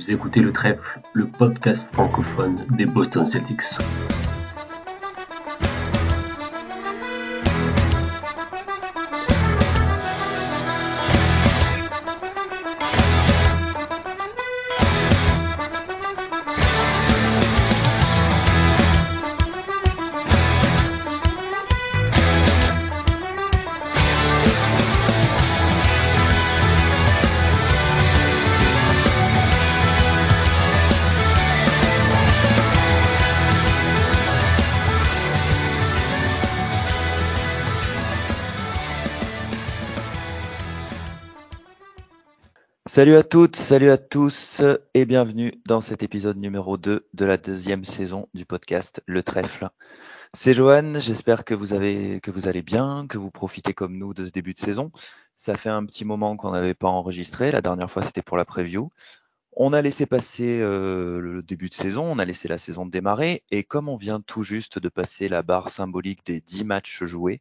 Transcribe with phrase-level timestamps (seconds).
[0.00, 3.60] Vous écoutez le Trèfle, le podcast francophone des Boston Celtics.
[43.00, 44.60] Salut à toutes, salut à tous
[44.92, 49.70] et bienvenue dans cet épisode numéro 2 de la deuxième saison du podcast Le Trèfle.
[50.34, 54.12] C'est Johan, j'espère que vous avez que vous allez bien, que vous profitez comme nous
[54.12, 54.92] de ce début de saison.
[55.34, 58.44] Ça fait un petit moment qu'on n'avait pas enregistré, la dernière fois c'était pour la
[58.44, 58.90] preview.
[59.52, 63.44] On a laissé passer euh, le début de saison, on a laissé la saison démarrer
[63.50, 67.40] et comme on vient tout juste de passer la barre symbolique des 10 matchs joués,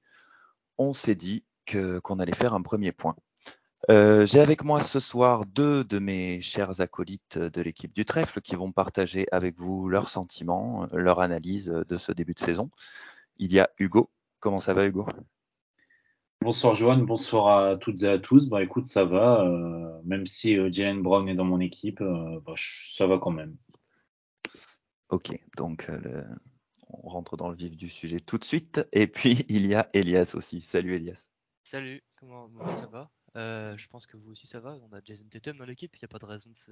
[0.77, 3.17] on s'est dit qu'on allait faire un premier point.
[3.89, 8.41] Euh, j'ai avec moi ce soir deux de mes chers acolytes de l'équipe du trèfle
[8.41, 12.69] qui vont partager avec vous leurs sentiments, leur analyse de ce début de saison.
[13.37, 14.11] Il y a Hugo.
[14.41, 15.05] Comment ça va Hugo?
[16.41, 18.47] Bonsoir Johan, bonsoir à toutes et à tous.
[18.47, 19.41] Bah écoute, ça va.
[19.43, 23.31] Euh, même si euh, Jalen Brown est dans mon équipe, euh, bah, ça va quand
[23.31, 23.57] même.
[25.09, 26.25] Ok, donc euh, le-
[26.89, 28.87] on rentre dans le vif du sujet tout de suite.
[28.93, 30.61] Et puis il y a Elias aussi.
[30.61, 31.25] Salut Elias.
[31.63, 33.09] Salut, comment ça va?
[33.35, 34.75] Euh, Je pense que vous aussi ça va.
[34.89, 36.71] On a Jason Tatum dans l'équipe, il n'y a pas de raison de se,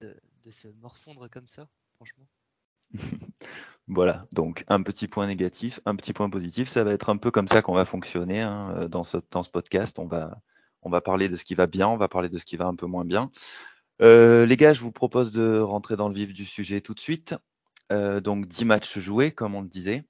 [0.00, 2.26] de, se morfondre comme ça, franchement.
[3.92, 6.68] Voilà, donc un petit point négatif, un petit point positif.
[6.68, 9.42] Ça va être un peu comme ça qu'on va fonctionner hein, euh, dans, ce, dans
[9.42, 9.98] ce podcast.
[9.98, 10.40] On va,
[10.82, 12.66] on va parler de ce qui va bien, on va parler de ce qui va
[12.66, 13.32] un peu moins bien.
[14.00, 17.00] Euh, les gars, je vous propose de rentrer dans le vif du sujet tout de
[17.00, 17.34] suite.
[17.90, 20.04] Donc 10 matchs joués, comme on le disait.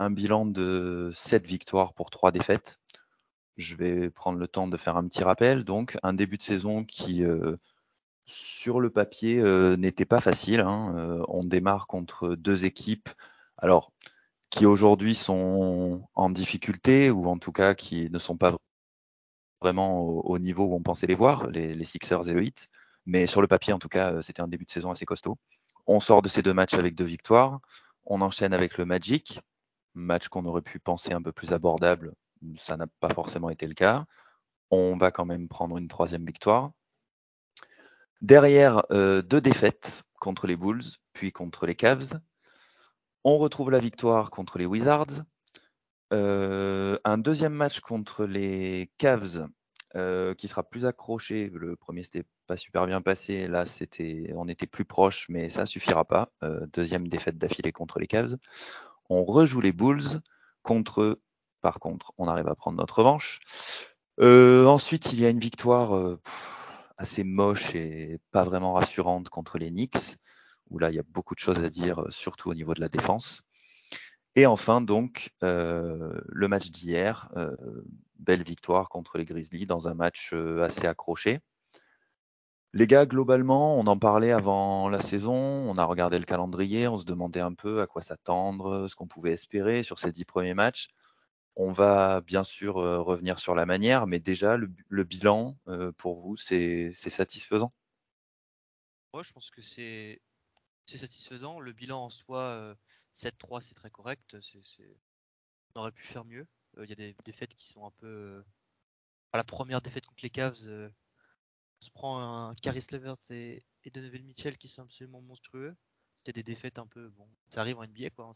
[0.00, 2.80] Un bilan de 7 victoires pour 3 défaites.
[3.56, 5.64] Je vais prendre le temps de faire un petit rappel.
[5.64, 7.56] Donc un début de saison qui, euh,
[8.26, 10.60] sur le papier, euh, n'était pas facile.
[10.60, 10.94] hein.
[10.96, 13.08] Euh, on démarre contre deux équipes,
[13.58, 13.92] alors
[14.50, 18.56] qui aujourd'hui sont en difficulté ou en tout cas qui ne sont pas
[19.60, 22.68] vraiment au, au niveau où on pensait les voir, les, Sixers et le Heat.
[23.06, 25.36] Mais sur le papier, en tout cas, c'était un début de saison assez costaud.
[25.86, 27.60] On sort de ces deux matchs avec deux victoires.
[28.06, 29.40] On enchaîne avec le Magic,
[29.94, 32.14] match qu'on aurait pu penser un peu plus abordable.
[32.56, 34.04] Ça n'a pas forcément été le cas.
[34.70, 36.72] On va quand même prendre une troisième victoire.
[38.24, 40.82] Derrière, euh, deux défaites contre les Bulls,
[41.12, 42.18] puis contre les Cavs.
[43.22, 45.24] On retrouve la victoire contre les Wizards.
[46.12, 49.46] Euh, un deuxième match contre les Cavs
[49.96, 51.50] euh, qui sera plus accroché.
[51.52, 53.46] Le premier c'était pas super bien passé.
[53.46, 56.30] Là, c'était, on était plus proche, mais ça suffira pas.
[56.72, 58.36] Deuxième défaite d'affilée contre les Cavs.
[59.10, 60.20] On rejoue les Bulls
[60.62, 61.20] contre.
[61.64, 63.40] Par contre, on arrive à prendre notre revanche.
[64.20, 66.20] Euh, ensuite, il y a une victoire euh,
[66.98, 70.18] assez moche et pas vraiment rassurante contre les Knicks,
[70.68, 72.82] où là, il y a beaucoup de choses à dire, euh, surtout au niveau de
[72.82, 73.44] la défense.
[74.36, 77.30] Et enfin, donc, le match d'hier,
[78.18, 81.40] belle victoire contre les Grizzlies dans un match assez accroché.
[82.74, 86.98] Les gars, globalement, on en parlait avant la saison, on a regardé le calendrier, on
[86.98, 90.54] se demandait un peu à quoi s'attendre, ce qu'on pouvait espérer sur ces dix premiers
[90.54, 90.90] matchs.
[91.56, 96.20] On va bien sûr euh, revenir sur la manière, mais déjà, le, bilan, euh, pour
[96.20, 97.72] vous, c'est satisfaisant?
[99.12, 100.20] Moi, je pense que c'est
[100.86, 101.60] satisfaisant.
[101.60, 102.74] Le bilan en soi, euh,
[103.12, 104.36] 7-3, c'est très correct.
[105.74, 106.46] On aurait pu faire mieux.
[106.78, 108.06] Euh, Il y a des défaites qui sont un peu.
[108.06, 108.42] euh,
[109.34, 110.88] la première défaite contre les Cavs, euh,
[111.80, 112.20] on se prend
[112.50, 115.76] un Caris Levert et, et Donovan Mitchell qui sont absolument monstrueux.
[116.18, 117.08] C'était des défaites un peu.
[117.10, 118.26] Bon, ça arrive en NBA, quoi.
[118.26, 118.32] hein,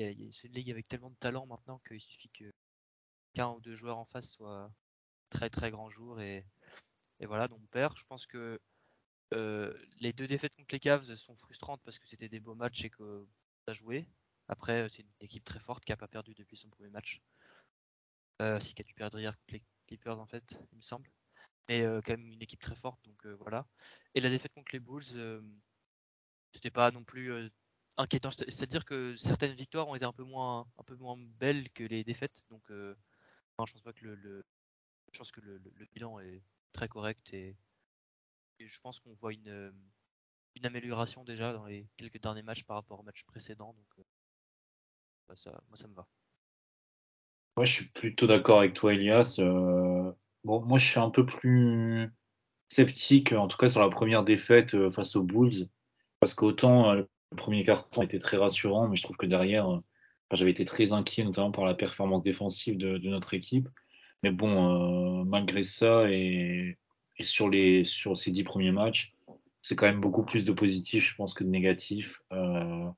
[0.00, 2.52] y a- c'est une ligue avec tellement de talent maintenant qu'il suffit que
[3.34, 4.72] qu'un ou deux joueurs en face soient
[5.30, 6.46] très très grands jours et,
[7.20, 7.96] voilà, donc on perd.
[7.98, 8.60] Je pense que
[9.34, 12.84] euh, les deux défaites contre les Cavs sont frustrantes parce que c'était des beaux matchs
[12.84, 13.26] et que
[13.66, 14.08] ça joué.
[14.48, 17.20] Après, c'est une équipe très forte qui a pas perdu depuis son premier match.
[18.42, 21.10] Euh, si qui a dû perdre hier contre les Clippers en fait, il me semble.
[21.68, 23.66] Mais euh, quand même une équipe très forte, donc euh, voilà.
[24.14, 25.42] Et la défaite contre les Bulls,
[26.52, 27.50] c'était pas non plus
[27.96, 28.30] inquiétant.
[28.30, 31.84] C'est- C'est-à-dire que certaines victoires ont été un peu moins, un peu moins belles que
[31.84, 32.44] les défaites.
[32.50, 32.94] Donc, euh,
[33.66, 34.44] je pense pas que le,
[35.12, 35.60] je pense que le,
[35.94, 37.56] bilan est très correct et,
[38.58, 39.72] je pense qu'on voit une,
[40.54, 43.74] une amélioration déjà dans les quelques derniers matchs par rapport au match précédent.
[43.74, 44.02] Donc, euh,
[45.28, 46.06] bah, ça, moi, ça me va.
[47.56, 49.36] Moi, je suis plutôt d'accord avec toi, Elias.
[49.38, 50.10] Euh,
[50.44, 52.10] bon, moi, je suis un peu plus
[52.68, 55.68] sceptique, en tout cas sur la première défaite face aux Bulls,
[56.20, 59.80] parce qu'autant le premier carton était très rassurant, mais je trouve que derrière,
[60.32, 63.68] j'avais été très inquiet, notamment par la performance défensive de, notre équipe.
[64.22, 66.78] Mais bon, malgré ça, et,
[67.20, 67.50] sur,
[68.16, 69.14] ces dix premiers matchs,
[69.62, 72.22] c'est quand même beaucoup plus de positifs, je pense, que de négatifs.
[72.32, 72.88] Euh,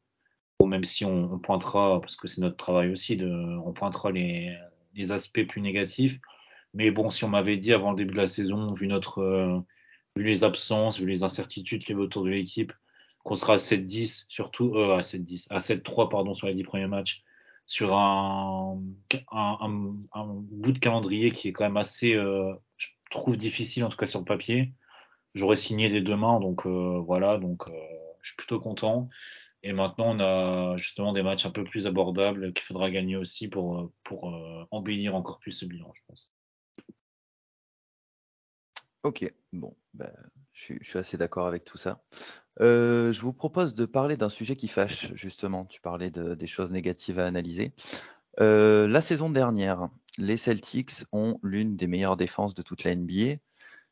[0.68, 4.56] même si on, pointera, parce que c'est notre travail aussi, on pointera les,
[5.10, 6.18] aspects plus négatifs.
[6.74, 9.58] Mais bon, si on m'avait dit avant le début de la saison, vu notre, euh,
[10.16, 12.72] vu les absences, vu les incertitudes qu'il y autour de l'équipe,
[13.28, 16.86] qu'on sera à 7-10, surtout euh, à 7-10, à 7-3 pardon sur les 10 premiers
[16.86, 17.22] matchs,
[17.66, 18.80] sur un,
[19.10, 24.06] bout de calendrier qui est quand même assez, euh, je trouve difficile en tout cas
[24.06, 24.72] sur le papier.
[25.34, 27.68] J'aurais signé les deux mains, donc euh, voilà, donc
[28.22, 29.10] je suis plutôt content.
[29.62, 33.48] Et maintenant, on a justement des matchs un peu plus abordables qu'il faudra gagner aussi
[33.48, 34.32] pour, pour
[34.70, 36.32] embellir encore plus ce bilan, je pense.
[39.02, 40.10] Ok, bon, ben,
[40.58, 42.02] je, suis, assez d'accord avec tout ça.
[42.60, 45.64] Euh, je vous propose de parler d'un sujet qui fâche, justement.
[45.64, 47.72] Tu parlais de, des choses négatives à analyser.
[48.40, 49.88] Euh, la saison dernière,
[50.18, 53.36] les Celtics ont l'une des meilleures défenses de toute la NBA.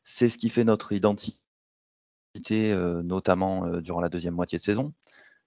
[0.03, 1.37] C'est ce qui fait notre identité,
[2.51, 4.93] euh, notamment durant la deuxième moitié de saison.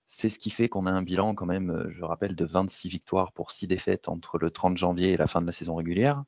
[0.06, 3.32] C'est ce qui fait qu'on a un bilan quand même, je rappelle, de 26 victoires
[3.32, 6.24] pour 6 défaites entre le 30 janvier et la fin de la saison régulière.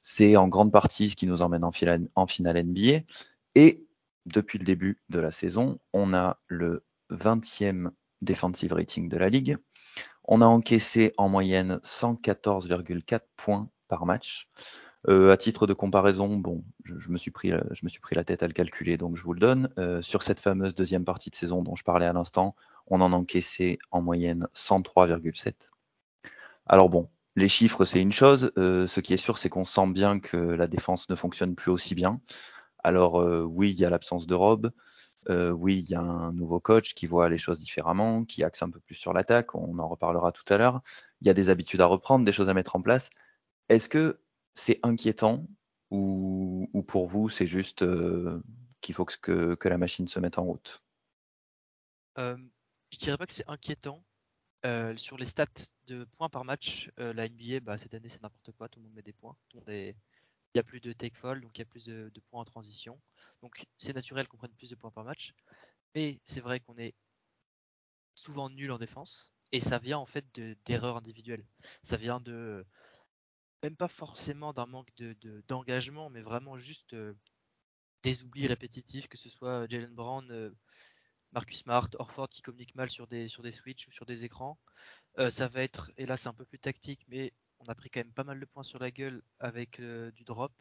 [0.00, 1.72] C'est en grande partie ce qui nous emmène en
[2.14, 3.00] en finale NBA.
[3.54, 3.87] Et
[4.32, 7.90] depuis le début de la saison, on a le 20e
[8.22, 9.58] defensive rating de la ligue.
[10.24, 14.48] On a encaissé en moyenne 114,4 points par match.
[15.08, 18.24] Euh, à titre de comparaison, bon, je, me suis pris, je me suis pris la
[18.24, 19.70] tête à le calculer, donc je vous le donne.
[19.78, 22.56] Euh, sur cette fameuse deuxième partie de saison dont je parlais à l'instant,
[22.88, 25.70] on en a encaissé en moyenne 103,7.
[26.66, 28.52] Alors bon, les chiffres, c'est une chose.
[28.58, 31.70] Euh, ce qui est sûr, c'est qu'on sent bien que la défense ne fonctionne plus
[31.70, 32.20] aussi bien.
[32.82, 34.70] Alors euh, oui, il y a l'absence de Rob.
[35.28, 38.62] Euh, oui, il y a un nouveau coach qui voit les choses différemment, qui axe
[38.62, 39.54] un peu plus sur l'attaque.
[39.54, 40.80] On en reparlera tout à l'heure.
[41.20, 43.10] Il y a des habitudes à reprendre, des choses à mettre en place.
[43.68, 44.20] Est-ce que
[44.54, 45.46] c'est inquiétant
[45.90, 47.84] ou, pour vous, c'est juste
[48.80, 50.82] qu'il faut que, la machine se mette en route?
[52.18, 52.36] Euh,
[52.90, 54.02] Je dirais pas que c'est inquiétant.
[54.96, 55.46] sur les stats
[55.86, 58.68] de points par match, la NBA, cette année, c'est n'importe quoi.
[58.68, 59.36] Tout le monde met des points.
[60.58, 63.00] A plus de take fall, donc il y a plus de, points en transition.
[63.42, 65.32] Donc c'est naturel qu'on prenne plus de points par match.
[65.94, 66.94] Mais c'est vrai qu'on est
[68.14, 69.32] souvent nul en défense.
[69.52, 70.26] Et ça vient en fait
[70.66, 71.46] d'erreurs individuelles.
[71.82, 72.66] Ça vient de
[73.62, 74.92] même pas forcément d'un manque
[75.48, 77.14] d'engagement, mais vraiment juste euh,
[78.02, 80.50] des oublis répétitifs, que ce soit Jalen Brown, euh,
[81.32, 84.58] Marcus Smart, Orford qui communiquent mal sur des, sur des switches ou sur des écrans.
[85.18, 87.90] Euh, ça va être, et là c'est un peu plus tactique, mais on a pris
[87.90, 90.52] quand même pas mal de points sur la gueule avec euh, du drop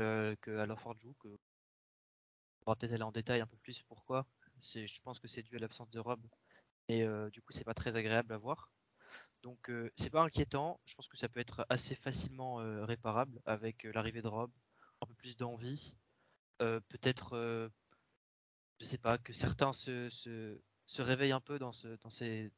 [0.00, 1.14] euh, que Alorford joue.
[1.14, 1.28] Que...
[2.66, 4.26] On va peut-être aller en détail un peu plus pourquoi.
[4.58, 6.20] Je pense que c'est dû à l'absence de Rob.
[6.88, 8.70] Et euh, du coup, c'est pas très agréable à voir.
[9.42, 10.80] Donc, c'est pas inquiétant.
[10.84, 14.50] Je pense que ça peut être assez facilement réparable avec l'arrivée de Rob,
[15.00, 15.94] un peu plus d'envie.
[16.58, 17.70] peut-être,
[18.78, 22.52] je sais pas, que certains se, se, se réveillent un peu dans, ce, dans ces,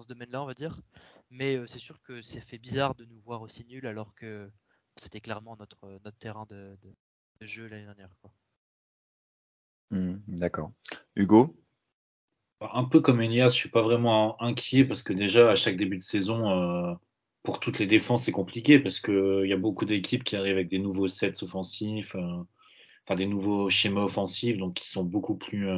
[0.00, 0.80] ce domaine-là, on va dire.
[1.30, 4.50] Mais euh, c'est sûr que ça fait bizarre de nous voir aussi nuls alors que
[4.96, 6.76] c'était clairement notre, notre terrain de,
[7.40, 8.10] jeu l'année dernière.
[9.90, 10.72] Mmh, d'accord.
[11.16, 11.56] Hugo?
[12.60, 15.96] Un peu comme Elias, je suis pas vraiment inquiet parce que déjà à chaque début
[15.96, 16.94] de saison, euh,
[17.42, 20.68] pour toutes les défenses, c'est compliqué parce qu'il y a beaucoup d'équipes qui arrivent avec
[20.68, 22.44] des nouveaux sets offensifs, euh,
[23.04, 25.68] enfin des nouveaux schémas offensifs, donc qui sont beaucoup plus.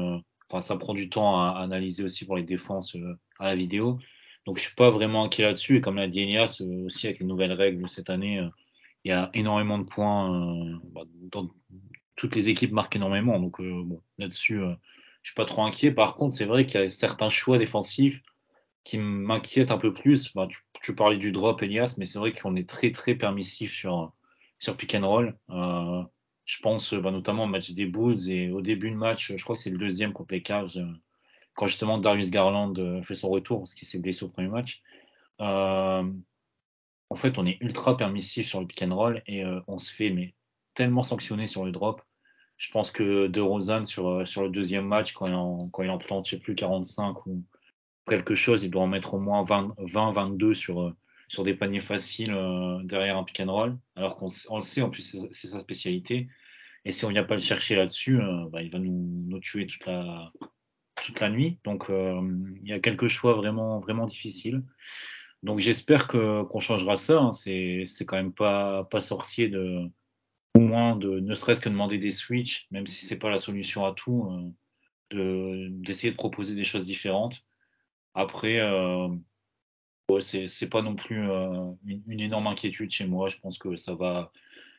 [0.61, 2.97] Ça prend du temps à, analyser aussi pour les défenses
[3.39, 3.99] à la vidéo.
[4.47, 5.77] Donc je suis pas vraiment inquiet là-dessus.
[5.79, 8.49] Et comme l'a dit Elias, euh, aussi avec les nouvelles règles cette année, euh,
[9.05, 10.35] il y a énormément de points.
[10.35, 11.51] Euh, bah, dans,
[12.17, 13.41] toutes les équipes marquent énormément.
[13.41, 15.91] Donc bon, là-dessus, je suis pas trop inquiet.
[15.91, 18.23] Par contre, c'est vrai qu'il y a certains choix défensifs
[18.85, 20.33] qui m'inquiètent un peu plus.
[20.35, 23.75] Bah, tu, tu, parlais du drop, Elias, mais c'est vrai qu'on est très très permissif
[23.75, 24.13] sur
[24.61, 25.37] sur pick and roll.
[26.45, 29.57] Je pense bah, notamment au match des Bulls et au début de match, je crois
[29.57, 30.77] que c'est le deuxième contre les Cavs
[31.55, 34.83] quand justement Darius Garland euh, fait son retour, parce qu'il s'est blessé au premier match.
[35.41, 36.11] Euh,
[37.11, 39.93] en fait, on est ultra permissif sur le pick and roll et euh, on se
[39.93, 40.35] fait
[40.75, 42.03] tellement sanctionner sur le drop.
[42.57, 46.39] Je pense que De Rosanne sur, le deuxième match, quand il en, plante, je sais
[46.39, 47.45] plus, 45 ou
[48.09, 50.95] quelque chose, il doit en mettre au moins 20, 20 22 sur,
[51.29, 52.37] sur des paniers faciles
[52.85, 56.29] derrière un pick and roll, alors qu'on on le sait, en plus c'est sa spécialité.
[56.85, 58.21] Et si on vient pas le chercher là-dessus,
[58.53, 60.31] bah, il va nous, nous tuer toute la,
[61.05, 61.59] toute la nuit.
[61.65, 62.21] Donc euh,
[62.63, 64.63] il y a quelques choix vraiment vraiment difficiles.
[65.43, 67.21] Donc j'espère que qu'on changera ça.
[67.21, 67.33] Hein.
[67.33, 69.83] C'est c'est quand même pas pas sorcier de
[70.57, 73.85] au moins de ne serait-ce que demander des switches, même si c'est pas la solution
[73.85, 74.31] à tout,
[75.11, 77.43] de d'essayer de proposer des choses différentes.
[78.15, 78.61] Après,
[80.11, 83.29] ouais, c'est pas non plus une, une, énorme inquiétude chez moi.
[83.29, 84.33] Je pense que ça va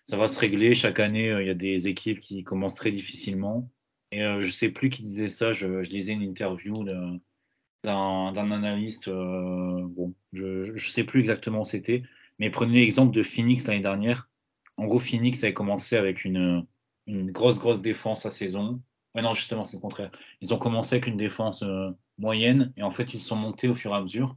[0.06, 0.76] ça va se régler.
[0.76, 3.70] Chaque année, il y a des équipes qui commencent très difficilement.
[4.12, 5.54] Et je sais plus qui disait ça.
[5.54, 6.84] Je, je lisais une interview
[7.86, 12.04] d'un analyste, euh, bon, je ne sais plus exactement où c'était,
[12.40, 14.30] mais prenez l'exemple de Phoenix l'année dernière.
[14.78, 16.66] En gros, Phoenix avait commencé avec une,
[17.08, 18.82] une grosse, grosse défense à saison.
[19.14, 20.12] Ouais, non, justement, c'est le contraire.
[20.42, 23.76] Ils ont commencé avec une défense euh, moyenne et en fait, ils sont montés au
[23.76, 24.36] fur et à mesure,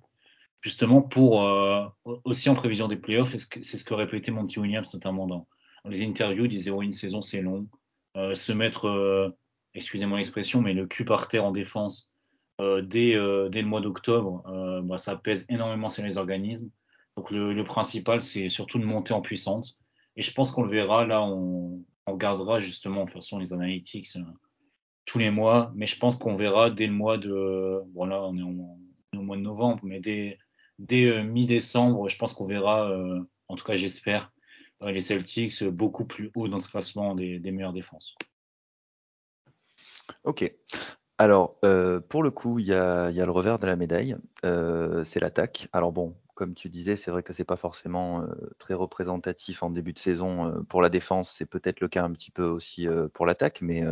[0.61, 1.87] justement pour euh,
[2.25, 3.37] aussi en prévision des playoffs.
[3.37, 5.49] C'est ce que répétait Monty Williams, notamment dans,
[5.85, 6.45] les interviews.
[6.45, 7.69] Il disait, une saison, c'est long.
[8.15, 9.35] se mettre,
[9.75, 12.11] excusez-moi l'expression, mais le cul par terre en défense
[12.61, 16.71] euh, dès, euh, dès, le mois d'octobre, euh, bah, ça pèse énormément sur les organismes.
[17.17, 19.79] Donc le, principal, c'est surtout de monter en puissance.
[20.17, 23.53] Et je pense qu'on le verra, là, on, on regardera justement, de toute façon, les
[23.53, 24.09] analytics
[25.05, 28.43] tous les mois, mais je pense qu'on verra dès le mois de, voilà, on est,
[28.43, 30.39] au mois de novembre, mais dès,
[30.79, 32.91] dès mi-décembre, je pense qu'on verra,
[33.49, 34.33] en tout cas j'espère,
[34.81, 38.17] les Celtics beaucoup plus haut dans ce classement des, meilleures défenses.
[40.25, 40.51] Ok.
[41.19, 45.19] Alors, euh, pour le coup, il y a, le revers de la médaille, euh, c'est
[45.19, 45.69] l'attaque.
[45.73, 48.27] Alors bon, comme tu disais, c'est vrai que c'est pas forcément euh,
[48.61, 51.35] très représentatif en début de saison euh, pour la défense.
[51.37, 53.83] C'est peut-être le cas un petit peu aussi euh, pour l'attaque, mais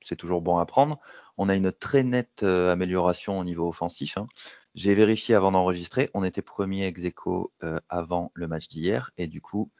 [0.00, 0.98] c'est toujours bon à prendre.
[1.36, 4.16] On a une très nette amélioration au niveau offensif.
[4.16, 4.26] Hein.
[4.74, 7.52] J'ai vérifié avant d'enregistrer, on était premier ex aequo
[7.88, 9.70] avant le match d'hier, et du coup,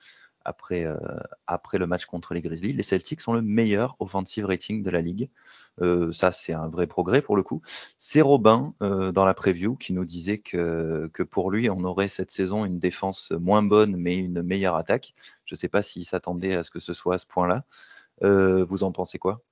[0.44, 0.98] après, euh,
[1.46, 2.72] après le match contre les Grizzlies.
[2.72, 5.30] Les Celtics sont le meilleur offensive rating de la ligue.
[5.80, 7.62] Euh, ça, c'est un vrai progrès pour le coup.
[7.98, 12.08] C'est Robin euh, dans la preview qui nous disait que, que pour lui, on aurait
[12.08, 15.14] cette saison une défense moins bonne mais une meilleure attaque.
[15.44, 17.64] Je ne sais pas s'il s'attendait à ce que ce soit à ce point-là.
[18.20, 19.42] vous en pensez quoi?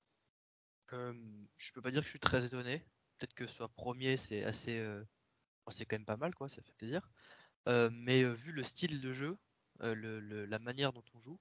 [0.93, 2.85] Je peux pas dire que je suis très étonné.
[3.19, 4.83] Peut-être que soit premier, c'est assez,
[5.69, 6.49] c'est quand même pas mal, quoi.
[6.49, 7.09] Ça fait plaisir.
[7.67, 9.39] mais vu le style de jeu,
[9.83, 11.39] euh, la manière dont on joue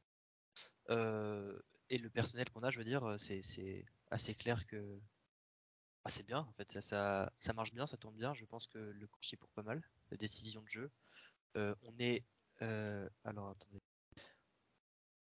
[0.89, 1.59] euh,
[1.89, 4.99] et le personnel qu'on a, je veux dire, c'est assez clair que
[6.05, 6.39] ah, c'est bien.
[6.39, 8.33] En fait, ça, marche bien, ça tourne bien.
[8.33, 10.91] Je pense que le coach est pour pas mal de décisions de jeu.
[11.57, 12.23] Euh, on est
[13.23, 13.81] alors attendez,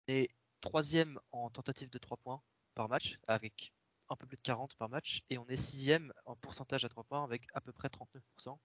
[0.07, 0.29] on est
[0.62, 2.41] troisième en tentative de 3 points
[2.75, 3.74] par match avec
[4.09, 7.03] un peu plus de 40 par match et on est sixième en pourcentage à 3
[7.03, 8.57] points avec à peu près 39%,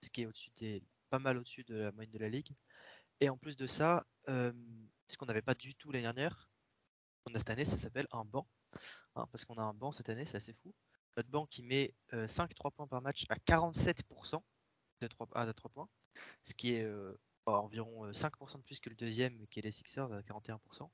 [0.00, 2.54] ce qui est au-dessus des pas mal au-dessus de la moyenne de la ligue.
[3.20, 4.52] Et en plus de ça, euh,
[5.08, 6.50] ce qu'on n'avait pas du tout l'année dernière,
[7.26, 8.48] on a cette année, ça s'appelle un banc.
[9.14, 10.74] Hein, parce qu'on a un banc cette année, c'est assez fou.
[11.16, 14.42] Notre banc qui met 5-3 euh, points par match à 47%
[15.02, 15.88] de 3, à 3 points,
[16.42, 17.14] ce qui est euh,
[17.46, 20.90] environ 5% de plus que le deuxième qui est les Sixers à 41%.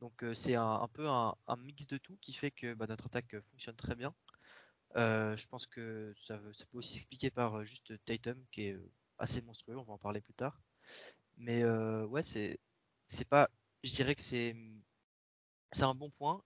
[0.00, 3.76] Donc c'est un, peu un, mix de tout qui fait que bah, notre attaque fonctionne
[3.76, 4.14] très bien.
[4.96, 8.78] je pense que ça, peut aussi s'expliquer par juste Tatum qui est
[9.18, 10.60] assez monstrueux, on va en parler plus tard.
[11.36, 12.58] Mais euh, ouais, c'est
[13.28, 13.48] pas.
[13.82, 14.54] Je dirais que c'est
[15.80, 16.42] un bon point.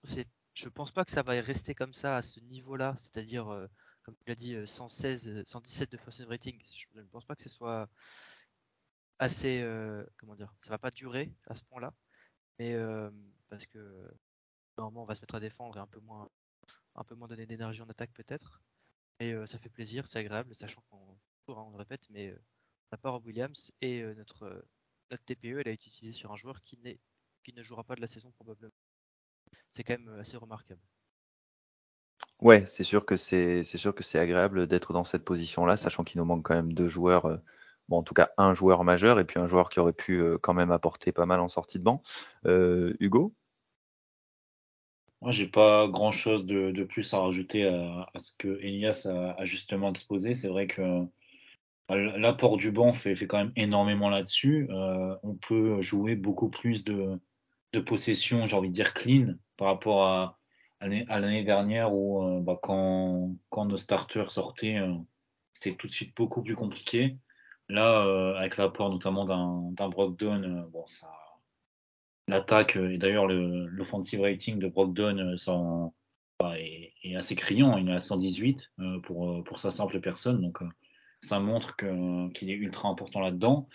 [0.55, 3.67] Je pense pas que ça va rester comme ça à ce niveau-là, c'est-à-dire euh,
[4.03, 6.61] comme tu l'as dit 116, 117 de force rating.
[6.65, 7.89] Je ne pense pas que ce soit
[9.19, 10.55] assez euh, comment dire.
[10.63, 11.93] Ça va pas durer à ce point-là,
[12.59, 12.75] mais
[13.49, 14.11] parce que
[14.77, 16.29] normalement on va se mettre à défendre et un peu moins
[16.97, 18.63] un peu moins donner d'énergie en attaque peut-être.
[19.21, 22.35] Et ça fait plaisir, c'est agréable, sachant qu'on on le répète, mais
[22.93, 24.65] n'a pas Rob Williams et notre
[25.11, 26.79] notre TPE, elle a été utilisée sur un joueur qui,
[27.43, 28.73] qui ne jouera pas de la saison probablement.
[29.73, 30.81] C'est quand même euh, assez remarquable.
[32.41, 36.21] Ouais, c'est sûr que c'est sûr que c'est agréable d'être dans cette position-là, sachant qu'il
[36.21, 37.39] nous manque quand même deux joueurs, euh,
[37.89, 40.39] bon en tout cas un joueur majeur et puis un joueur qui aurait pu euh,
[40.39, 42.03] quand même apporter pas mal en sortie de banc.
[42.45, 43.35] Hugo?
[45.21, 50.37] Moi, j'ai pas grand-chose de, plus à rajouter à, ce que Elias a, justement exposé.
[50.37, 51.09] C'est vrai que
[51.89, 54.69] L'apport du banc fait, fait quand même énormément là-dessus.
[54.71, 57.19] Euh, on peut jouer beaucoup plus de,
[57.73, 60.39] de possession, j'ai envie de dire clean, par rapport à,
[60.81, 64.95] à l'année dernière où euh, bah, quand, quand nos starters sortaient, euh,
[65.55, 67.17] c'était tout de suite beaucoup plus compliqué.
[67.69, 71.11] Là, euh, avec l'apport notamment d'un Brogdon, bon, ça,
[72.27, 75.37] l'attaque et d'ailleurs l'offensive rating de Brogdon
[76.41, 77.77] bah, est, est, assez criant.
[77.77, 78.73] Il est à 118
[79.03, 80.41] pour, pour sa simple personne.
[80.41, 80.61] Donc,
[81.21, 83.69] ça montre qu'il est ultra important là-dedans.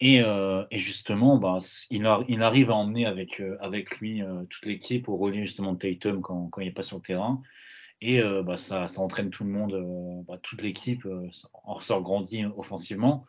[0.00, 1.58] Et, euh, justement, bah,
[1.90, 5.78] il, arrive à emmener avec, euh, avec lui euh, toute l'équipe au relais justement de
[5.78, 7.40] Tatum quand, quand il n'est pas sur le terrain.
[8.00, 11.06] Et euh, bah, ça, ça, entraîne tout le monde, bah, toute l'équipe
[11.52, 13.26] en ressort grandi offensivement.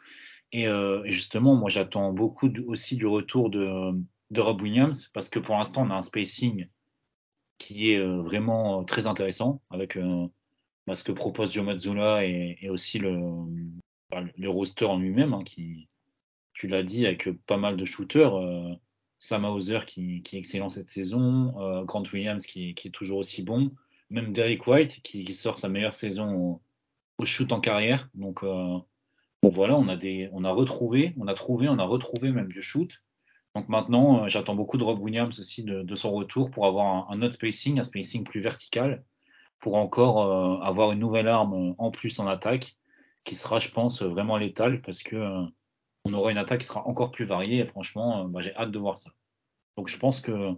[0.52, 0.68] Et,
[1.06, 3.94] justement, moi j'attends beaucoup aussi du retour de,
[4.38, 6.68] Rob Williams parce que pour l'instant, on a un spacing
[7.58, 9.98] qui est euh, vraiment très intéressant avec
[10.88, 13.18] bah, ce que propose Joe Mazzulla et, aussi le,
[14.10, 15.88] bah, le roster en lui-même hein, qui,
[16.54, 18.34] tu l'as dit, avec pas mal de shooters.
[19.20, 23.72] Sam Hauser qui, qui, est excellent cette saison, Grant Williams qui, est toujours aussi bon,
[24.10, 26.62] même Derek White qui, sort sa meilleure saison
[27.18, 28.10] au, shoot en carrière.
[28.14, 28.44] Donc
[29.50, 32.62] voilà, on a, des, on a retrouvé, on a trouvé, on a retrouvé même du
[32.62, 32.92] shoot.
[33.56, 37.22] Donc maintenant, euh, j'attends beaucoup de Rob Williams aussi de, son retour pour avoir un,
[37.22, 39.04] autre spacing, un spacing plus vertical,
[39.60, 42.76] pour encore euh, avoir une nouvelle arme en plus en attaque,
[43.24, 45.46] qui sera, je pense, vraiment létale, parce que euh,
[46.04, 47.60] on aura une attaque qui sera encore plus variée.
[47.60, 49.12] Et franchement, bah, j'ai hâte de voir ça.
[49.78, 50.52] Donc je pense que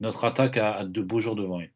[0.00, 1.72] notre attaque a, de beaux jours devant elle.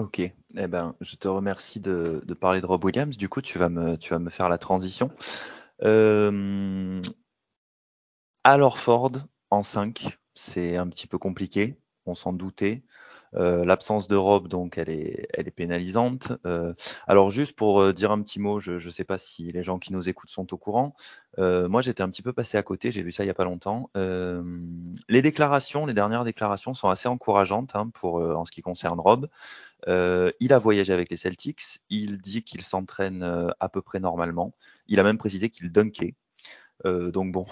[0.00, 0.32] Ok, eh
[0.66, 3.18] ben, je te remercie de, parler de Rob Williams.
[3.18, 5.10] Du coup, tu vas me, tu vas me faire la transition.
[5.84, 7.02] Euh,
[8.42, 9.12] alors Ford
[9.50, 12.82] en 5, c'est un petit peu compliqué, on s'en doutait.
[13.36, 16.32] Euh, l'absence de Rob, donc, elle est, pénalisante.
[16.46, 16.74] Euh,
[17.06, 19.78] alors, juste pour euh, dire un petit mot, je ne sais pas si les gens
[19.78, 20.94] qui nous écoutent sont au courant.
[21.38, 23.44] moi, j'étais un petit peu passé à côté, j'ai vu ça il n'y a pas
[23.44, 23.90] longtemps.
[23.94, 29.28] les déclarations, les dernières déclarations sont assez encourageantes hein, pour, en ce qui concerne Rob.
[29.86, 33.22] il a voyagé avec les Celtics, il dit qu'il s'entraîne
[33.60, 34.54] à peu près normalement.
[34.88, 36.14] Il a même précisé qu'il dunkait.
[36.86, 37.46] Euh, donc bon,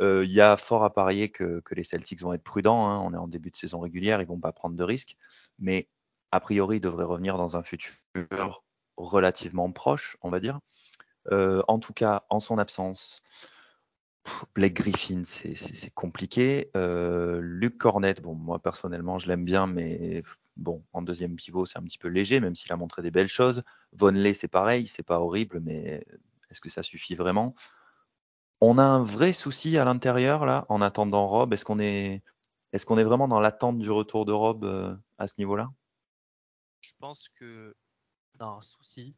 [0.00, 2.88] euh, il y a fort à parier que, les Celtics vont être prudents.
[2.88, 3.00] Hein.
[3.04, 5.16] On est en début de saison régulière, ils vont pas prendre de risques,
[5.58, 5.88] mais
[6.32, 7.94] a priori, ils devraient revenir dans un futur
[8.96, 10.60] relativement proche, on va dire.
[11.32, 13.22] Euh, en tout cas, en son absence,
[14.54, 16.70] Blake Griffin, c'est compliqué.
[16.74, 20.22] Luke Cornett, bon, moi personnellement, je l'aime bien, mais
[20.56, 23.28] bon, en deuxième pivot, c'est un petit peu léger, même s'il a montré des belles
[23.28, 23.62] choses.
[23.92, 26.06] Vonley, c'est pareil, c'est pas horrible, mais
[26.50, 27.54] est-ce que ça suffit vraiment?
[28.64, 31.52] On a un vrai souci à l'intérieur là, en attendant Rob.
[31.52, 32.22] Est-ce qu'on est,
[32.72, 35.70] est-ce qu'on est vraiment dans l'attente du retour de Rob euh, à ce niveau-là?
[36.80, 37.76] Je pense que
[38.38, 39.14] on a un souci.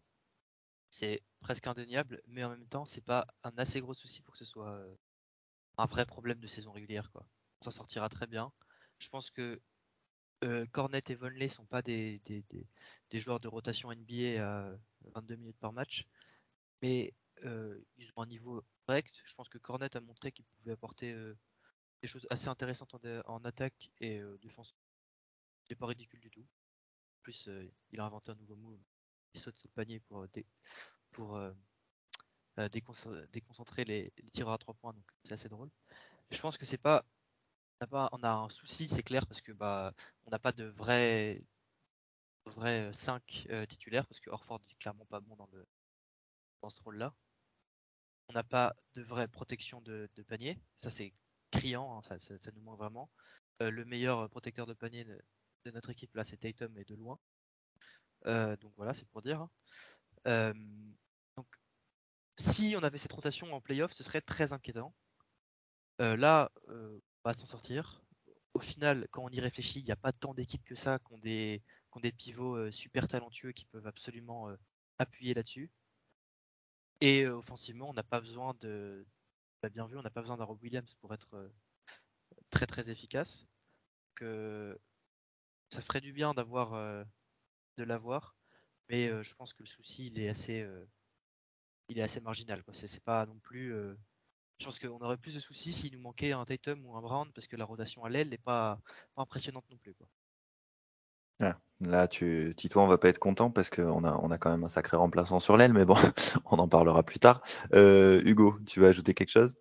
[0.90, 4.38] C'est presque indéniable, mais en même temps, c'est pas un assez gros souci pour que
[4.38, 4.94] ce soit euh,
[5.78, 7.10] un vrai problème de saison régulière.
[7.12, 7.26] Quoi.
[7.60, 8.52] On s'en sortira très bien.
[8.98, 9.60] Je pense que
[10.44, 12.20] euh, Cornet et Vonley sont pas des,
[13.10, 14.70] des, joueurs de rotation NBA à
[15.14, 16.06] 22 minutes par match,
[16.82, 21.36] mais ils ont un niveau je pense que Cornet a montré qu'il pouvait apporter euh,
[22.02, 22.94] des choses assez intéressantes
[23.26, 24.74] en, attaque et euh, défense.
[25.64, 26.42] C'est pas ridicule du tout.
[26.42, 28.80] En plus, euh, il a inventé un nouveau move.
[29.34, 30.26] Il saute le panier pour,
[33.32, 35.70] déconcentrer les, tireurs à trois points, donc c'est assez drôle.
[36.30, 37.04] Je pense que c'est pas
[37.80, 39.92] on a, pas, on a un souci, c'est clair, parce que bah
[40.24, 41.44] on n'a pas de vrai
[42.46, 45.66] vrai 5 titulaires, parce que Orford est clairement pas bon dans, le,
[46.62, 47.14] dans ce rôle-là
[48.28, 50.58] on n'a pas de vraie protection de, panier.
[50.76, 51.12] Ça, c'est
[51.50, 53.10] criant, hein, ça, nous manque vraiment.
[53.62, 57.18] Euh, le meilleur protecteur de panier de, notre équipe, là, c'est Tatum et de loin.
[58.26, 59.40] Euh, donc voilà, c'est pour dire.
[59.40, 59.50] Hein.
[60.26, 60.54] Euh,
[61.36, 61.46] donc,
[62.36, 64.94] si on avait cette rotation en playoff, ce serait très inquiétant.
[65.98, 68.02] là, on va s'en sortir.
[68.54, 71.12] Au final, quand on y réfléchit, il n'y a pas tant d'équipes que ça qui
[71.12, 74.48] ont des, qui ont des pivots super talentueux qui peuvent absolument
[74.98, 75.70] appuyer là-dessus.
[77.00, 79.06] Et offensivement, on n'a pas besoin de.
[79.72, 81.50] Bien vu, on n'a pas besoin d'un Rob Williams pour être
[82.50, 83.46] très très efficace.
[84.14, 84.78] Que
[85.70, 87.04] ça ferait du bien d'avoir
[87.76, 88.36] de l'avoir,
[88.88, 92.62] mais je pense que le souci il est assez marginal.
[92.72, 93.72] C'est pas non plus.
[94.58, 97.30] je pense qu'on aurait plus de soucis s'il nous manquait un Tatum ou un Brown
[97.32, 98.80] parce que la rotation à l'aile n'est pas,
[99.16, 99.94] impressionnante non plus.
[101.80, 104.64] Là, tu, Tito, on va pas être content parce qu'on a, on a quand même
[104.64, 105.94] un sacré remplaçant sur l'aile, mais bon,
[106.46, 107.42] on en parlera plus tard.
[107.74, 109.54] Euh, Hugo, tu veux ajouter quelque chose?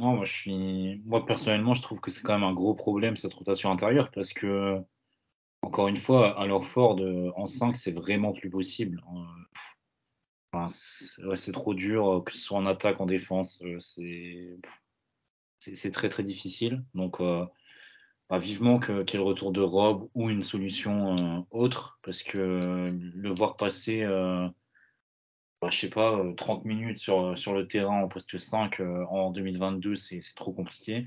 [0.00, 3.16] Non, moi, je suis, moi personnellement, je trouve que c'est quand même un gros problème
[3.16, 4.82] cette rotation intérieure parce que,
[5.62, 7.00] encore une fois, alors Ford
[7.36, 9.02] en 5, c'est vraiment plus possible.
[10.68, 13.78] c'est trop dur, que ce soit en attaque, en défense, euh,
[15.58, 16.84] c'est très très difficile.
[16.92, 17.46] Donc, euh,
[18.38, 22.60] vivement qu'il le retour de Rob ou une solution euh, autre, parce que
[23.14, 24.48] le voir passer, euh,
[25.60, 29.30] bah, je sais pas, 30 euh, minutes sur, sur le terrain en poste 5 en
[29.30, 31.06] 2022, c'est trop compliqué.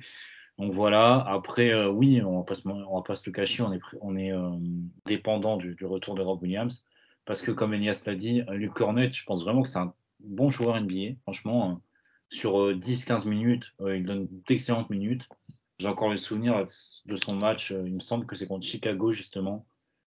[0.58, 3.72] Donc voilà, après, oui, on va pas se, on va pas se le cacher, on
[3.74, 4.32] est, on est
[5.06, 6.84] dépendant du, retour de Rob Williams,
[7.26, 10.50] parce que comme Elias l'a dit, Luke Cornet, je pense vraiment que c'est un bon
[10.50, 11.80] joueur NBA, franchement,
[12.30, 15.30] sur 10-15 minutes, il donne d'excellentes minutes.
[15.80, 16.66] J'ai encore le souvenir
[17.06, 19.68] de son match, euh, il me semble que c'est contre Chicago justement.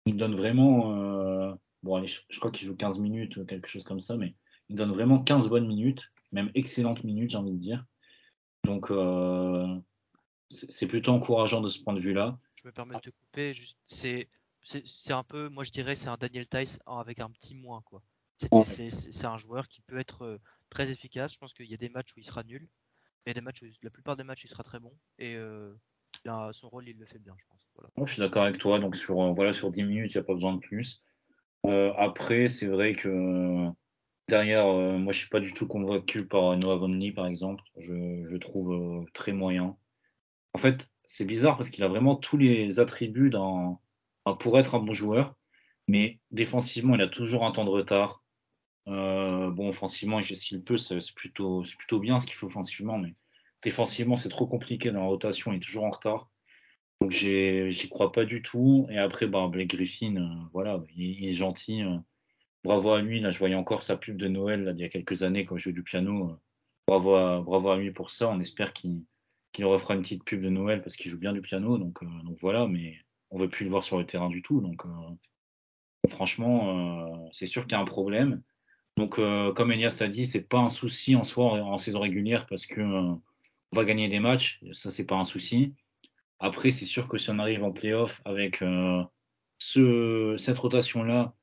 [0.06, 3.84] Il donne vraiment, euh, bon allez, je, crois qu'il joue 15 minutes ou quelque chose
[3.84, 4.36] comme ça, mais
[4.70, 7.86] il donne vraiment 15 bonnes minutes, même excellentes minutes j'ai envie de dire.
[8.64, 9.68] Donc euh,
[10.50, 12.40] c'est plutôt encourageant de ce point de vue-là.
[12.56, 13.54] Je me permets de te couper.
[13.86, 14.28] C'est
[14.64, 18.04] c'est un peu, moi je dirais, c'est un Daniel Tice avec un petit moins quoi.
[18.38, 21.34] C'est un joueur qui peut être très efficace.
[21.34, 22.68] Je pense qu'il y a des matchs où il sera nul,
[23.26, 24.94] et des matchs la plupart des matchs il sera très bon.
[25.20, 25.74] Et euh,
[26.52, 28.08] son rôle il le fait bien, je pense.
[28.08, 28.80] je suis d'accord avec toi.
[28.80, 31.04] Donc sur euh, voilà sur 10 minutes, il n'y a pas besoin de plus.
[31.98, 33.68] après, c'est vrai que
[34.28, 37.64] derrière, moi je suis pas du tout convaincu par Noah Vonley par exemple.
[37.78, 39.78] Je, je trouve très moyen.
[40.54, 43.32] En fait, c'est bizarre parce qu'il a vraiment tous les attributs
[44.40, 45.36] pour être un bon joueur,
[45.88, 48.21] mais défensivement, il a toujours un temps de retard.
[48.88, 52.46] Euh, bon, offensivement, il fait ce qu'il peut, c'est plutôt, plutôt bien ce qu'il fait
[52.46, 53.16] offensivement, mais
[53.64, 56.30] défensivement, c'est trop compliqué dans la rotation, il est toujours en retard.
[57.02, 58.88] Donc, j'y crois pas du tout.
[58.92, 61.84] Et après, bah, Blake Griffin, euh, voilà, il, est gentil.
[61.84, 61.98] Euh.
[62.64, 63.20] bravo à lui.
[63.20, 65.58] Là, je voyais encore sa pub de Noël là, il y a quelques années quand
[65.58, 66.38] je jouais du piano.
[66.88, 68.30] bravo, à, bravo à lui pour ça.
[68.30, 69.04] On espère qu'il
[69.54, 71.78] qu'il refera une petite pub de Noël parce qu'il joue bien du piano.
[71.78, 72.96] Donc, donc voilà, mais
[73.32, 74.62] on veut plus le voir sur le terrain du tout.
[74.62, 74.84] Donc,
[76.08, 78.42] franchement, c'est sûr qu'il y a un problème.
[79.02, 82.46] Donc, euh, comme Elias a dit, c'est pas un souci en soi en, saison régulière
[82.46, 83.16] parce que euh,
[83.72, 85.74] on va gagner des matchs, ça c'est pas un souci.
[86.38, 89.02] Après, c'est sûr que si on arrive en playoff avec euh,
[89.58, 91.34] ce, cette rotation-là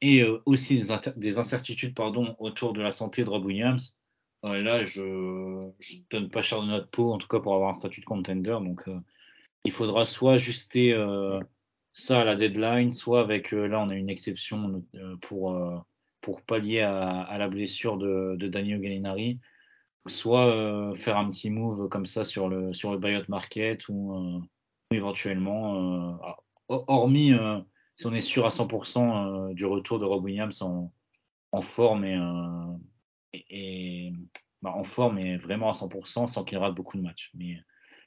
[0.00, 0.80] et aussi
[1.16, 3.98] des, incertitudes pardon, autour de la santé de Rob Williams,
[4.44, 5.72] là, je ne
[6.12, 8.58] donne pas cher de notre peau, en tout cas pour avoir un statut de contender.
[8.60, 8.88] Donc,
[9.64, 10.94] il faudra soit ajuster
[11.92, 14.84] ça à la deadline, soit avec, là, on a une exception
[15.20, 15.84] pour
[16.20, 19.38] pour pallier à, la blessure de, Daniel Gallinari,
[20.06, 24.14] soit euh, faire un petit move comme ça sur le, sur le buyout market ou,
[24.14, 24.40] euh,
[24.90, 26.32] éventuellement, euh,
[26.68, 27.32] hormis
[27.96, 32.04] si on est sûr à 100% du retour de Rob Williams en, forme
[33.32, 34.12] et,
[34.62, 37.32] bah, en forme et vraiment à 100% sans qu'il rate beaucoup de matchs.
[37.34, 37.58] Mais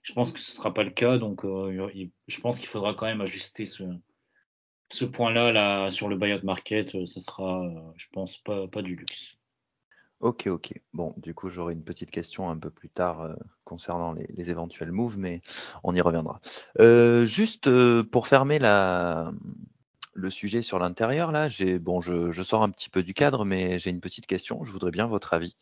[0.04, 3.06] je pense que ce ne sera pas le cas, donc je pense qu'il faudra quand
[3.06, 3.84] même ajuster ce,
[4.92, 8.82] ce point-là, là, sur le buyout market, euh, ce sera, euh, je pense, pas, pas
[8.82, 9.38] du luxe.
[10.20, 10.74] Ok, ok.
[10.94, 14.92] Bon, du coup, j'aurai une petite question un peu plus tard euh, concernant les, éventuels
[14.92, 15.42] moves, mais
[15.84, 16.40] on y reviendra.
[17.26, 17.70] juste
[18.12, 19.32] pour fermer la,
[20.14, 23.46] le sujet sur l'intérieur, là, j'ai bon, je, je, sors un petit peu du cadre,
[23.46, 24.64] mais j'ai une petite question.
[24.64, 25.56] Je voudrais bien votre avis.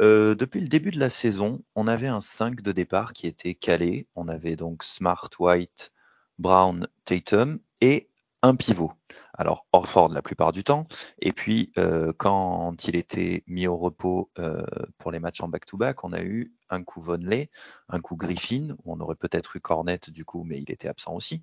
[0.00, 4.08] depuis le début de la saison, on avait un 5 de départ qui était calé.
[4.16, 5.92] On avait donc Smart, White,
[6.38, 8.08] Brown, Tatum et
[8.42, 8.92] un pivot.
[9.34, 10.86] Alors Orford la plupart du temps,
[11.20, 14.64] et puis euh, quand il était mis au repos euh,
[14.98, 17.50] pour les matchs en back-to-back, on a eu un coup Vonley,
[17.88, 21.42] un coup Griffin, on aurait peut-être eu Cornet du coup, mais il était absent aussi.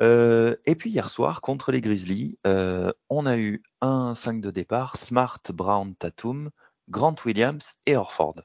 [0.00, 4.96] Euh, et puis hier soir, contre les Grizzlies, on a eu un 5 de départ,
[4.96, 6.50] Smart, Brown, Tatum,
[6.88, 8.42] Grant Williams et Orford.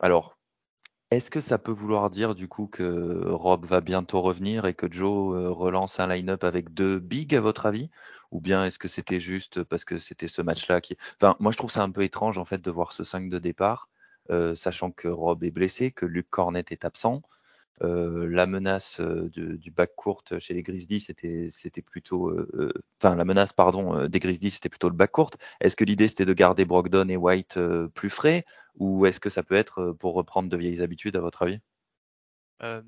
[0.00, 0.38] Alors,
[1.10, 4.90] est-ce que ça peut vouloir dire du coup que Rob va bientôt revenir et que
[4.90, 7.90] Joe euh, relance un line-up avec deux bigs à votre avis?
[8.30, 10.96] Ou bien est-ce que c'était juste parce que c'était ce match-là qui.
[11.20, 13.38] Enfin, moi je trouve ça un peu étrange en fait de voir ce 5 de
[13.38, 13.88] départ,
[14.30, 17.22] euh, sachant que Rob est blessé, que Luc Cornet est absent.
[17.82, 23.24] Euh, la menace euh, du back court chez les Grizzlies, c'était, plutôt, euh, enfin la
[23.24, 25.30] menace pardon des Grizzlies, c'était plutôt le back court.
[25.60, 27.58] Est-ce que l'idée c'était de garder Brogdon et White
[27.94, 28.44] plus frais,
[28.76, 31.58] ou est-ce que ça peut être pour reprendre de vieilles habitudes à votre avis?
[32.62, 32.82] Euh,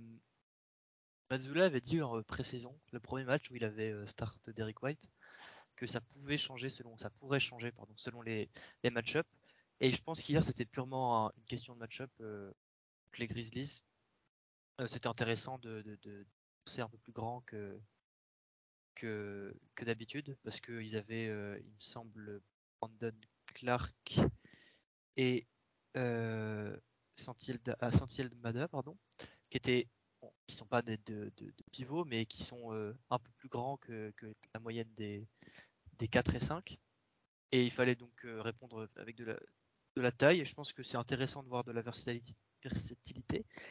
[1.30, 5.08] Mazzoula avait dit en pré-saison, le premier match où il avait start Derek White,
[5.76, 8.50] que ça pouvait changer selon, ça pourrait changer pardon, selon les,
[8.90, 9.26] match-up.
[9.80, 12.10] Et je pense qu'hier c'était purement une question de match-up.
[13.18, 13.91] les Grizzlies euh,
[14.86, 16.26] c'était intéressant de, de,
[16.78, 17.80] un peu plus grand que,
[18.94, 22.40] que, que d'habitude parce qu'ils avaient, euh, il me semble,
[22.80, 23.14] Brandon
[23.46, 24.20] Clark
[25.16, 25.46] et
[25.96, 26.76] euh,
[27.80, 27.90] ah,
[28.42, 28.96] Mada, pardon,
[29.50, 29.88] qui étaient
[30.46, 33.76] qui sont pas des de, de, pivots, mais qui sont euh, un peu plus grands
[33.78, 35.26] que, que, la moyenne des,
[35.98, 36.78] des 4 et 5.
[37.50, 39.34] Et il fallait donc répondre avec de la,
[39.96, 40.40] de la taille.
[40.40, 42.34] Et je pense que c'est intéressant de voir de la versatilité,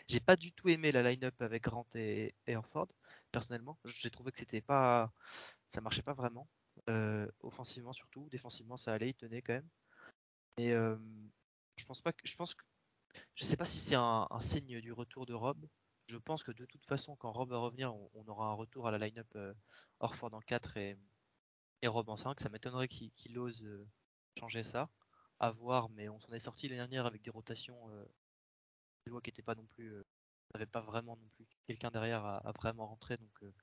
[0.08, 2.88] J'ai pas du tout aimé la line-up avec Grant et, et Orford,
[3.32, 3.77] personnellement.
[3.86, 5.12] J'ai trouvé que c'était pas,
[5.73, 6.47] ça marchait pas vraiment.
[6.89, 9.69] Euh, offensivement surtout, défensivement ça allait, il tenait quand même.
[10.58, 10.97] Et euh,
[11.75, 12.63] je pense pas que, je pense que,
[13.36, 15.65] je sais pas si c'est un, signe du retour de Rob.
[16.08, 18.91] Je pense que de toute façon, quand Rob va revenir, on, aura un retour à
[18.91, 19.54] la line-up euh,
[19.99, 20.97] Orford en 4 et,
[21.82, 22.39] et Rob en 5.
[22.39, 23.65] Ça m'étonnerait qu'il ose
[24.38, 24.89] changer ça.
[25.39, 27.89] À voir, mais on s'en est sorti l'année dernière avec des rotations
[29.22, 30.06] qui était pas non plus, euh,
[30.54, 33.54] n'avait pas vraiment non plus quelqu'un derrière à, vraiment rentrer, donc euh,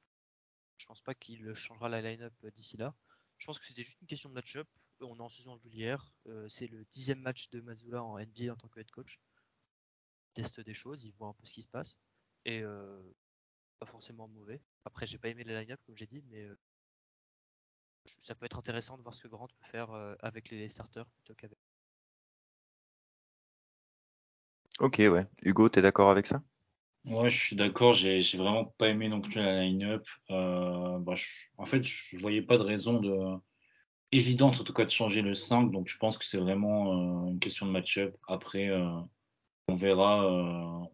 [0.76, 2.94] je pense pas qu'il changera la line-up euh, d'ici là.
[3.38, 4.68] Je pense que c'était juste une question de match-up.
[5.00, 6.12] On est en saison régulière,
[6.48, 9.20] c'est le dixième match de Mazula en NBA en tant que head coach.
[10.30, 11.96] Il teste des choses, il voit un peu ce qui se passe.
[12.44, 12.64] et
[13.78, 14.60] pas forcément mauvais.
[14.84, 16.48] Après, j'ai pas aimé les line-up comme j'ai dit, mais
[18.06, 21.36] ça peut être intéressant de voir ce que Grant peut faire avec les starters plutôt
[21.36, 21.60] qu'avec.
[24.78, 25.26] Ok, ouais.
[25.42, 26.42] Hugo, t'es d'accord avec ça?
[27.04, 27.94] Ouais, je suis d'accord.
[27.94, 30.06] J'ai j'ai vraiment pas aimé non plus la line-up.
[30.30, 31.14] Euh, bah,
[31.56, 33.38] en fait, je voyais pas de raison de
[34.12, 35.70] évidente en tout cas de changer le 5.
[35.72, 38.16] Donc, je pense que c'est vraiment euh, une question de match-up.
[38.28, 39.00] Après, euh,
[39.68, 40.88] on verra,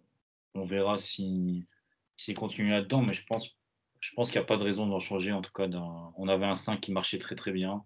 [0.55, 1.67] on verra si
[2.17, 3.03] s'il continue là-dedans.
[3.03, 3.59] Mais je pense,
[4.01, 5.33] je pense qu'il n'y a pas de raison d'en changer.
[5.33, 5.69] En tout cas,
[6.17, 7.85] on avait un 5 qui marchait très très bien.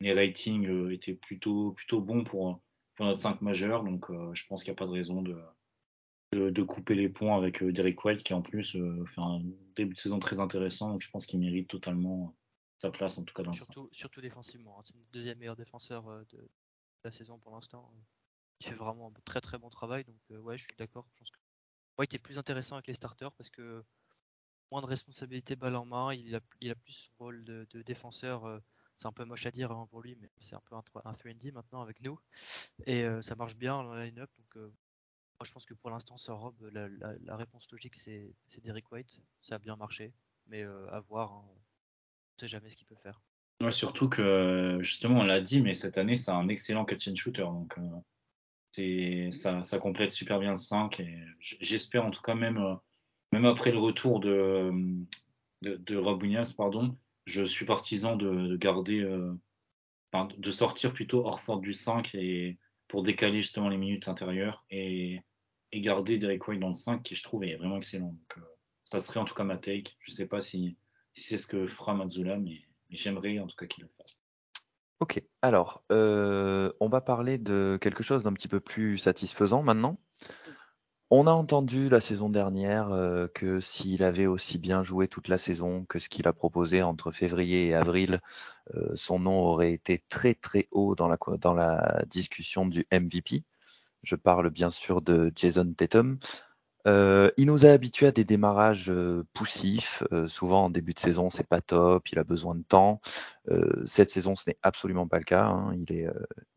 [0.00, 2.60] Les ratings étaient plutôt plutôt bons pour
[2.98, 3.84] pour notre 5 majeur.
[3.84, 5.40] Donc, euh, je pense qu'il n'y a pas de raison de
[6.32, 9.40] de, de couper les ponts avec euh, Derek White qui en plus euh, fait un
[9.76, 12.36] début de saison très intéressant donc je pense qu'il mérite totalement
[12.82, 13.52] sa place en tout cas dans.
[13.52, 14.78] Surtout, surtout défensivement.
[14.78, 14.82] hein.
[14.84, 16.50] C'est le deuxième meilleur défenseur de
[17.04, 17.90] la saison pour l'instant.
[18.60, 20.04] Il fait vraiment un très très bon travail.
[20.04, 21.06] Donc euh, ouais, je suis d'accord.
[21.14, 21.38] Je pense que
[21.98, 23.82] White est plus intéressant avec les starters parce que
[24.70, 26.12] moins de responsabilité balle en main.
[26.12, 28.44] Il a, il a plus son rôle de, de défenseur.
[28.44, 28.58] euh,
[28.98, 31.12] c'est un peu moche à dire hein, pour lui, mais c'est un peu un, un
[31.12, 32.18] 3D maintenant avec nous.
[32.86, 34.30] Et euh, ça marche bien dans line-up.
[34.36, 34.66] Donc euh,
[35.38, 36.56] moi je pense que pour l'instant, ça robe.
[36.72, 39.20] La, réponse logique, c'est Derek White.
[39.40, 40.12] Ça a bien marché.
[40.48, 41.32] Mais euh, à voir.
[41.32, 41.44] hein.
[41.46, 43.20] On sait jamais ce qu'il peut faire.
[43.70, 47.42] Surtout que justement on l'a dit mais cette année c'est un excellent catch and shooter
[47.42, 47.76] donc
[48.70, 52.78] c'est ça, complète super bien le 5 et j- j'espère en tout cas même
[53.32, 54.70] même après le retour de
[55.62, 56.96] de, de Rob Williams pardon
[57.28, 59.34] je suis partisan de, de garder euh,
[60.38, 65.20] de sortir plutôt Orford du 5 et pour décaler justement les minutes intérieures et,
[65.74, 68.08] garder Derek White dans le 5 qui je trouve est vraiment excellent.
[68.08, 69.96] Donc, euh, ça serait en tout cas ma take.
[70.00, 70.78] Je sais pas si,
[71.12, 74.22] c'est ce que fera Mazzula, mais, mais j'aimerais en tout cas qu'il le fasse.
[75.00, 79.98] Ok, alors, euh, on va parler de quelque chose d'un petit peu plus satisfaisant maintenant.
[81.10, 85.38] On a entendu la saison dernière euh, que s'il avait aussi bien joué toute la
[85.38, 88.20] saison que ce qu'il a proposé entre février et avril,
[88.74, 93.42] euh, son nom aurait été très très haut dans la, discussion du MVP.
[94.02, 96.18] Je parle bien sûr de Jason Tatum.
[96.86, 98.92] Euh, il nous a habitués à des démarrages
[99.32, 100.02] poussifs.
[100.28, 103.00] Souvent en début de saison, c'est pas top, il a besoin de temps.
[103.86, 105.46] Cette saison, ce n'est absolument pas le cas.
[105.46, 105.74] hein.
[105.74, 106.06] Il, est,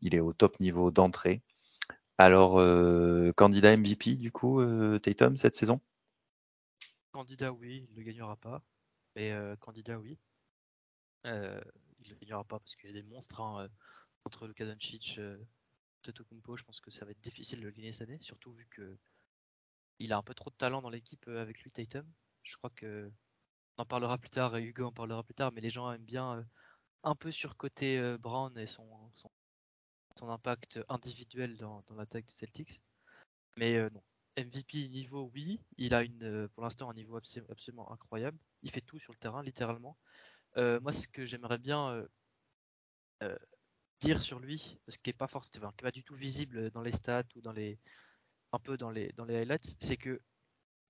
[0.02, 1.42] il est au top niveau d'entrée.
[2.24, 5.80] Alors, euh, candidat MVP du coup, euh, Tatum cette saison?
[7.10, 8.62] Candidat, oui, il ne gagnera pas.
[9.16, 10.16] Mais euh, candidat, oui.
[11.24, 13.68] Il ne gagnera pas parce qu'il y a des monstres hein,
[14.24, 15.18] entre Luka Doncic
[16.04, 16.56] et.
[16.56, 18.96] Je pense que ça va être difficile de le gagner cette année, surtout vu que
[19.98, 22.06] il a un peu trop de talent dans l'équipe avec lui, Tatum.
[22.44, 23.10] Je crois que
[23.78, 26.04] on en parlera plus tard, et Hugo en parlera plus tard, mais les gens aiment
[26.04, 26.46] bien
[27.02, 28.86] un peu surcoter Brown et son,
[30.18, 32.82] son impact individuel dans, l'attaque des Celtics.
[33.56, 34.02] Mais euh, non.
[34.36, 35.60] MVP niveau, oui.
[35.76, 38.38] Il a une, euh, pour l'instant un niveau abso- absolument incroyable.
[38.62, 39.98] Il fait tout sur le terrain, littéralement.
[40.56, 42.06] Euh, moi, ce que j'aimerais bien
[44.02, 46.70] dire sur lui, parce qu'il n'est pas, forc- enfin, qui est pas du tout visible
[46.70, 47.78] dans les stats ou dans les,
[48.52, 50.20] un peu dans les, dans les highlights, c'est que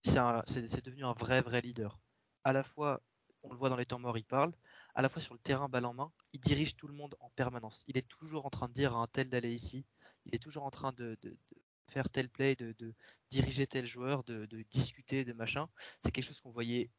[0.02, 2.00] c'est devenu un vrai, vrai leader.
[2.44, 3.00] À la fois,
[3.44, 4.52] on le voit dans les temps morts, il parle.
[4.94, 7.31] À la fois sur le terrain, balle en main, il dirige tout le monde en
[7.31, 7.85] permanence.
[7.88, 9.87] Il est toujours en train de dire à un tel d'aller ici.
[10.26, 11.16] Il est toujours en train de,
[11.88, 12.94] faire tel play, de,
[13.31, 15.68] diriger tel joueur, de, discuter, de machin.
[16.00, 16.90] C'est quelque chose qu'on voyait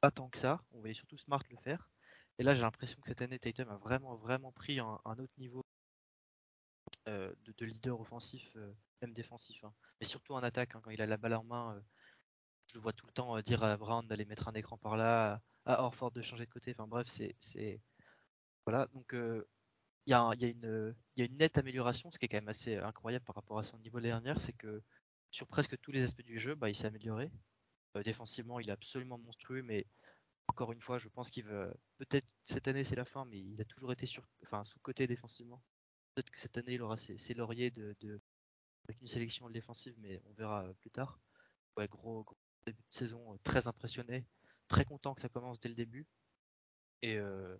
[0.00, 0.60] pas tant que ça.
[0.72, 1.90] On voyait surtout Smart le faire.
[2.38, 5.64] Et là, j'ai l'impression que cette année, Tatum a vraiment, vraiment pris un, autre niveau
[7.08, 9.62] euh, de, de leader offensif, euh, même défensif.
[9.64, 9.74] hein.
[10.00, 11.76] Mais surtout en attaque, hein, quand il a la balle en main.
[11.76, 11.80] euh,
[12.68, 15.42] je le vois tout le temps dire à Brown d'aller mettre un écran par là,
[15.66, 16.72] à à Horford de changer de côté.
[16.76, 17.80] Enfin bref, c'est.
[18.66, 19.44] Voilà, donc euh,
[20.06, 23.58] il y, a une- nette amélioration, ce qui est quand même assez incroyable par rapport
[23.58, 24.82] à son niveau l'année dernière, c'est que
[25.30, 27.30] sur presque tous les aspects du jeu, bah, il s'est amélioré.
[27.96, 29.86] Euh, défensivement, il est absolument monstrueux, mais
[30.48, 31.72] encore une fois, je pense qu'il va.
[31.98, 34.26] Peut-être cette année c'est la fin, mais il a toujours été sur,
[34.64, 35.62] sous-côté défensivement.
[36.14, 37.72] Peut-être que cette année il aura ses, lauriers
[38.84, 41.20] avec une sélection défensive, mais on verra euh, plus tard.
[41.76, 44.26] Ouais, gros, gros début de saison, euh, très impressionné,
[44.72, 46.06] très content que ça commence dès le début.
[47.02, 47.56] Et euh,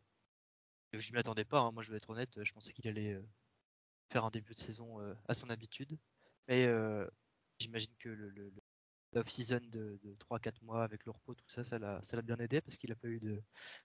[0.92, 1.70] je m'y attendais pas, hein.
[1.72, 3.22] moi je vais être honnête, je pensais qu'il allait euh,
[4.10, 5.98] faire un début de saison euh, à son habitude.
[6.48, 6.68] Mais
[7.58, 8.52] j'imagine que le,
[9.12, 12.36] l'off-season de, de 3-4 mois avec le repos, tout ça, ça l'a, ça l'a bien
[12.38, 13.40] aidé parce qu'il n'a pas eu de,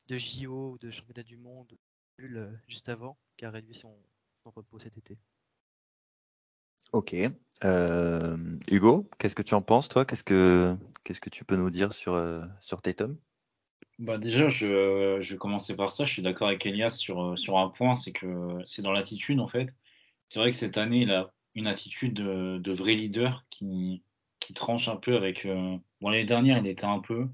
[0.07, 1.77] de JO ou de championnat du monde
[2.67, 3.95] juste avant, qui a réduit son
[4.45, 5.19] repos cet été.
[6.93, 7.15] Ok.
[7.63, 8.37] Euh,
[8.71, 10.05] Hugo, qu'est-ce que tu en penses, toi?
[10.05, 10.77] Qu'est-ce que
[11.15, 13.17] que tu peux nous dire sur, euh, sur Tatum
[13.99, 16.05] Bah déjà, je, je vais commencer par ça.
[16.05, 19.39] Je suis d'accord avec Elias sur, euh, sur un point, c'est que c'est dans l'attitude
[19.39, 19.73] en fait.
[20.29, 24.03] C'est vrai que cette année, il a une attitude de, vrai leader qui,
[24.39, 25.45] qui tranche un peu avec.
[25.45, 27.27] Euh, bon, l'année dernière, il était un peu,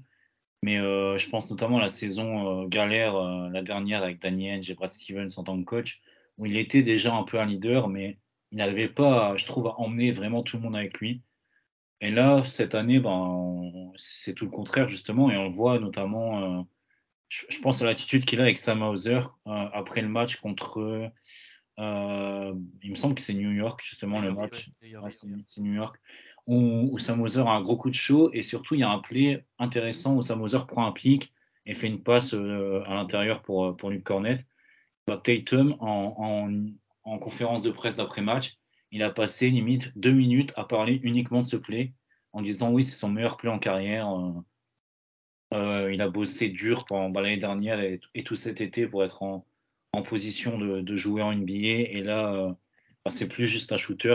[0.62, 3.14] mais euh, je pense notamment à la saison galère,
[3.50, 6.02] la dernière avec Danny Henge Stevens en tant que coach,
[6.38, 8.18] où il était déjà un peu un leader, mais
[8.54, 11.22] il n'arrivait pas, je trouve, à emmener vraiment tout le monde avec lui.
[12.00, 16.66] Et là, cette année, ben, c'est tout le contraire, justement, et on le voit notamment,
[17.28, 21.10] je, je, pense à l'attitude qu'il a avec Sam Hauser après le match contre
[21.80, 24.70] euh, il me semble que c'est New York, justement, le match.
[25.08, 26.00] c'est New York.
[26.46, 28.98] Où, où Sam a un gros coup de chaud et surtout, il y a un
[28.98, 31.32] play intéressant où Sam prend un pic
[31.64, 34.46] et fait une passe euh, à l'intérieur pour, pour Luke Cornett.
[35.06, 36.66] Bah, Tatum, en, en,
[37.04, 38.56] en, conférence de presse d'après-match,
[38.90, 41.92] il a passé limite deux minutes à parler uniquement de ce play
[42.32, 44.08] en disant oui, c'est son meilleur play en carrière.
[44.10, 44.32] Euh,
[45.54, 49.22] euh il a bossé dur pendant bah, l'année dernière et, tout cet été pour être
[49.22, 49.46] en,
[49.92, 51.52] en position de, jouer en NBA.
[51.90, 52.52] Et là, euh,
[53.04, 54.14] bah, c'est plus juste un shooter.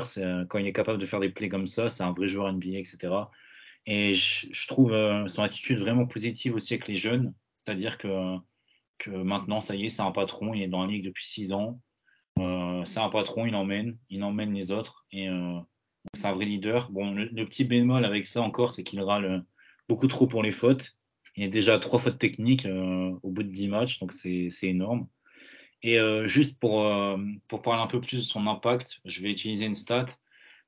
[0.49, 2.79] Quand il est capable de faire des plays comme ça, c'est un vrai joueur NBA,
[2.79, 3.13] etc.
[3.85, 4.91] Et je, trouve
[5.27, 7.33] son attitude vraiment positive aussi avec les jeunes.
[7.57, 8.37] C'est-à-dire que,
[8.97, 10.53] que maintenant, ça y est, c'est un patron.
[10.53, 11.79] Il est dans la ligue depuis six ans.
[12.85, 15.05] C'est un patron, il emmène, il emmène les autres.
[15.11, 15.27] Et
[16.13, 16.89] c'est un vrai leader.
[16.93, 19.43] Le, petit bémol avec ça encore, c'est qu'il râle
[19.87, 20.97] beaucoup trop pour les fautes.
[21.35, 25.07] Il a déjà trois fautes techniques au bout de dix matchs, donc c'est énorme.
[25.81, 27.17] Et euh, juste pour, euh,
[27.63, 30.07] parler un peu plus de son impact, je vais utiliser une stat.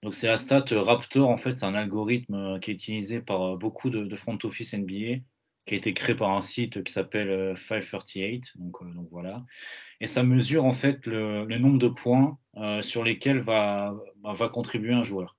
[0.03, 3.57] Donc c'est la stat Raptor, en fait, c'est un algorithme euh, qui est utilisé par
[3.57, 5.21] beaucoup de, de, front office NBA,
[5.65, 8.53] qui a été créé par un site qui s'appelle 538.
[8.55, 9.45] Donc, donc voilà.
[9.99, 12.37] Et ça mesure en fait le, le nombre de points
[12.81, 15.37] sur lesquels va, va contribuer un joueur.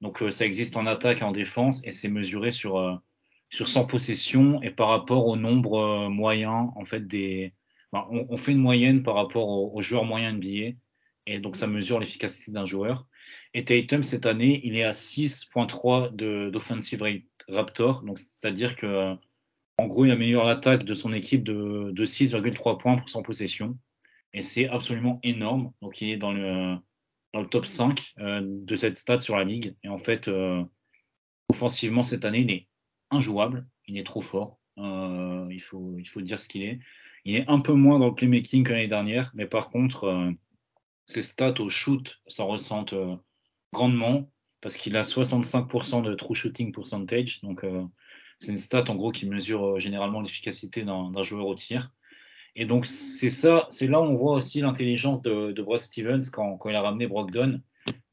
[0.00, 3.00] Donc ça existe en attaque et en défense et c'est mesuré sur,
[3.48, 7.54] sur 100 possessions et par rapport au nombre moyen en fait des,
[7.94, 10.76] on, fait une moyenne par rapport aux, joueurs moyens NBA,
[11.26, 13.06] et donc ça mesure l'efficacité d'un joueur.
[13.54, 19.14] Et Tatum, cette année, il est à 6.3 d'offensive rate Raptor, donc c'est-à-dire que
[19.76, 23.78] en gros, il améliore l'attaque de son équipe de, 6,3 points pour son possession.
[24.32, 25.72] Et c'est absolument énorme.
[25.80, 26.76] Donc il est dans le,
[27.32, 29.74] dans le top 5 euh, de cette stat sur la ligue.
[29.82, 30.64] Et en fait, euh,
[31.48, 32.68] offensivement, cette année, il est
[33.10, 33.66] injouable.
[33.86, 34.60] Il est trop fort.
[34.78, 36.78] Euh, il, faut, il faut dire ce qu'il est.
[37.24, 40.34] Il est un peu moins dans le playmaking que l'année dernière, mais par contre,
[41.06, 42.94] ses stats au shoot s'en ressentent
[43.72, 47.40] grandement parce qu'il a 65% de true shooting percentage.
[47.40, 47.64] Donc,
[48.44, 51.92] c'est une stat en gros qui mesure généralement l'efficacité d'un joueur au tir.
[52.56, 56.30] Et donc, c'est ça, c'est là où on voit aussi l'intelligence de, de Brad Stevens
[56.32, 57.60] quand, il a ramené Brogdon.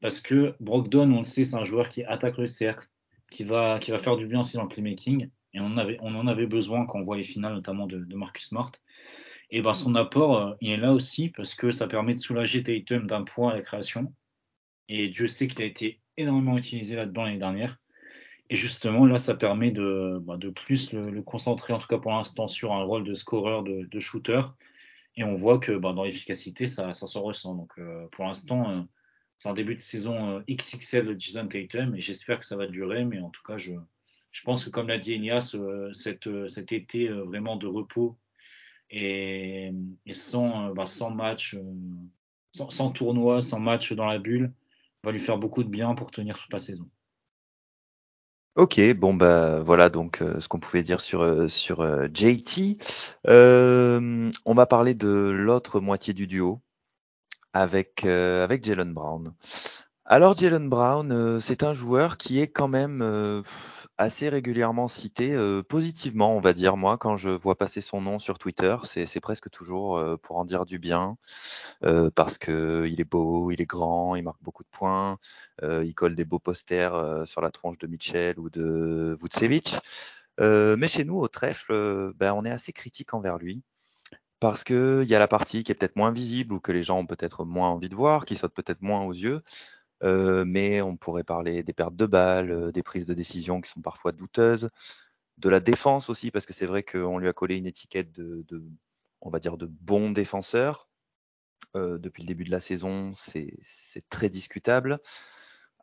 [0.00, 2.88] Parce que Brogdon, on le sait, c'est un joueur qui attaque le cercle,
[3.30, 5.30] qui va, qui va faire du bien aussi dans le playmaking.
[5.54, 8.16] Et on, avait, on en avait besoin quand on voit les finales, notamment de, de
[8.16, 8.72] Marcus Smart.
[9.50, 12.62] Et ben son apport, euh, il est là aussi parce que ça permet de soulager
[12.62, 14.12] Tatum d'un point à la création.
[14.88, 17.78] Et Dieu sait qu'il a été énormément utilisé là-dedans l'année dernière.
[18.50, 22.12] Et justement, là, ça permet de, bah, de plus le, concentrer, en tout cas pour
[22.12, 24.42] l'instant, sur un rôle de scoreur, de, shooter.
[25.16, 27.54] Et on voit que bah, dans l'efficacité, ça, ça s'en ressent.
[27.54, 28.82] Donc euh, pour l'instant, euh,
[29.38, 33.04] c'est un début de saison XXL de Jason Tatum et j'espère que ça va durer.
[33.04, 33.72] Mais en tout cas, je,
[34.44, 35.56] pense que comme l'a dit Enias,
[35.94, 38.18] cet, été vraiment de repos
[38.92, 39.72] et,
[40.12, 41.62] sans, euh, bah, sans match, euh,
[42.52, 44.52] sans, tournoi, sans match dans la bulle,
[45.02, 46.88] va lui faire beaucoup de bien pour tenir toute la saison.
[48.54, 51.82] Ok, bon bah voilà donc euh, ce qu'on pouvait dire sur sur
[52.14, 52.76] JT.
[53.26, 56.60] on va parler de l'autre moitié du duo
[57.54, 59.32] avec avec Jalen Brown.
[60.04, 63.42] Alors Jalen Brown, c'est un joueur qui est quand même
[64.02, 66.76] assez régulièrement cité euh, positivement, on va dire.
[66.76, 70.44] Moi, quand je vois passer son nom sur Twitter, c'est presque toujours euh, pour en
[70.44, 71.16] dire du bien,
[71.84, 75.18] euh, parce que il est beau, il est grand, il marque beaucoup de points,
[75.62, 79.78] il colle des beaux posters sur la tronche de Mitchell ou de Vucevic.
[80.38, 83.62] mais chez nous, au trèfle, ben, on est assez critique envers lui.
[84.40, 86.98] Parce qu'il y a la partie qui est peut-être moins visible ou que les gens
[86.98, 89.42] ont peut-être moins envie de voir, qui saute peut-être moins aux yeux.
[90.02, 93.70] Euh, mais on pourrait parler des pertes de balles, euh, des prises de décision qui
[93.70, 94.68] sont parfois douteuses,
[95.38, 98.44] de la défense aussi, parce que c'est vrai qu'on lui a collé une étiquette de,
[99.20, 100.88] on va dire, de bon défenseur.
[101.76, 103.58] Euh, depuis le début de la saison, c'est
[104.10, 104.98] très discutable.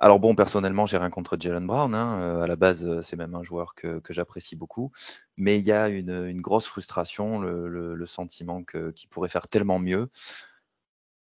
[0.02, 1.94] Alors bon, personnellement, j'ai rien contre Jalen Brown.
[1.96, 2.42] Hein.
[2.42, 4.92] à la base, c'est même un joueur que, j'apprécie beaucoup.
[5.38, 10.10] Mais il y a une, grosse frustration, le, sentiment qu'il pourrait faire tellement mieux.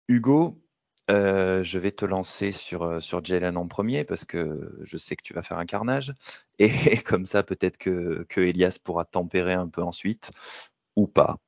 [0.08, 0.60] Hugo,
[1.10, 5.16] euh, je vais te lancer sur, euh, sur Jalen en premier parce que je sais
[5.16, 6.12] que tu vas faire un carnage.
[6.58, 10.30] Et comme ça, peut-être que, que Elias pourra tempérer un peu ensuite
[10.96, 11.38] ou pas.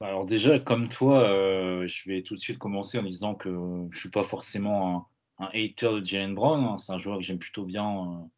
[0.00, 3.50] Bah, alors déjà, comme toi, euh, je vais tout de suite commencer en disant que
[3.90, 6.64] je suis pas forcément un hater de Jalen Brown.
[6.64, 6.78] hein.
[6.78, 8.30] C'est un joueur que j'aime plutôt bien en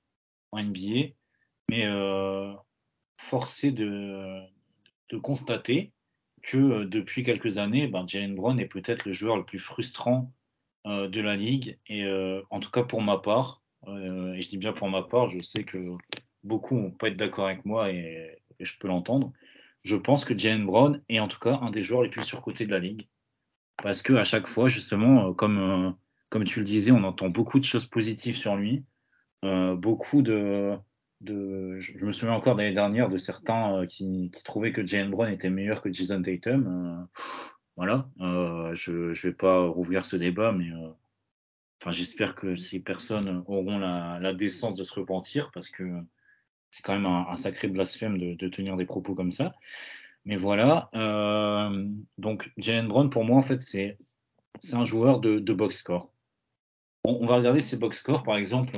[0.53, 1.15] NBA.
[1.69, 2.55] Mais euh,
[3.19, 4.41] forcé de,
[5.11, 5.93] de constater
[6.43, 10.33] que euh, depuis quelques années, ben, Jalen Brown est peut-être le joueur le plus frustrant
[10.87, 11.79] euh, de la ligue.
[11.87, 15.29] Et euh, en tout cas pour ma part, et je dis bien pour ma part,
[15.29, 15.79] je sais que
[16.43, 19.33] beaucoup vont pas être d'accord avec moi et, je peux l'entendre.
[19.85, 22.67] Je pense que Jalen Brown est en tout cas un des joueurs les plus surcotés
[22.67, 23.07] de la ligue.
[23.81, 25.95] Parce que à chaque fois, justement, comme,
[26.29, 28.85] comme tu le disais, on entend beaucoup de choses positives sur lui.
[29.45, 30.77] Euh, beaucoup de,
[31.21, 31.79] de.
[31.79, 35.33] Je me souviens encore l'année dernière de certains euh, qui, qui trouvaient que Jalen Brown
[35.33, 36.67] était meilleur que Jason Tatum.
[36.67, 37.21] Euh,
[37.77, 38.09] voilà.
[38.21, 40.89] Euh, je ne vais pas rouvrir ce débat, mais euh,
[41.81, 45.85] enfin, j'espère que ces personnes auront la, la décence de se repentir parce que
[46.71, 49.55] c'est quand même un, sacré blasphème de, de tenir des propos comme ça.
[50.25, 50.91] Mais voilà.
[52.19, 53.97] donc, Jalen Brown, pour moi, en fait, c'est
[54.73, 56.13] un joueur de, de box score.
[57.05, 58.73] On, on va regarder ses box scores, par exemple.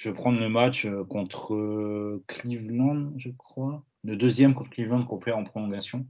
[0.00, 3.84] Euh, je vais prendre le match euh, contre euh, Cleveland, je crois.
[4.02, 6.06] Le deuxième contre Cleveland qu'on perd en prolongation.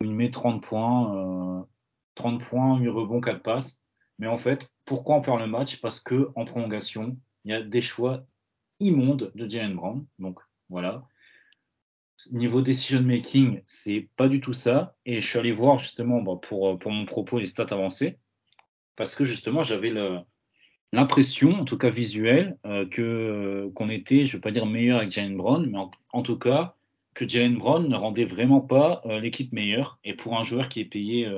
[0.00, 1.64] Il met 30 points, euh,
[2.14, 3.82] 30 points, 8 rebonds, 4 passes.
[4.20, 5.80] Mais en fait, pourquoi on perd le match?
[5.80, 8.24] Parce que en prolongation, il y a des choix
[8.78, 10.06] immondes de Jalen Brown.
[10.20, 10.38] Donc
[10.68, 11.04] voilà.
[12.30, 14.96] Niveau decision making, c'est pas du tout ça.
[15.04, 18.18] Et je suis allé voir justement bah, pour, pour mon propos les stats avancées.
[18.94, 20.20] Parce que justement, j'avais le,
[20.92, 24.66] l'impression, en tout cas visuelle, euh, que euh, qu'on était, je ne veux pas dire
[24.66, 26.76] meilleur avec Jalen Brown, mais en, en tout cas
[27.14, 29.98] que Jalen Brown ne rendait vraiment pas euh, l'équipe meilleure.
[30.04, 31.28] Et pour un joueur qui est payé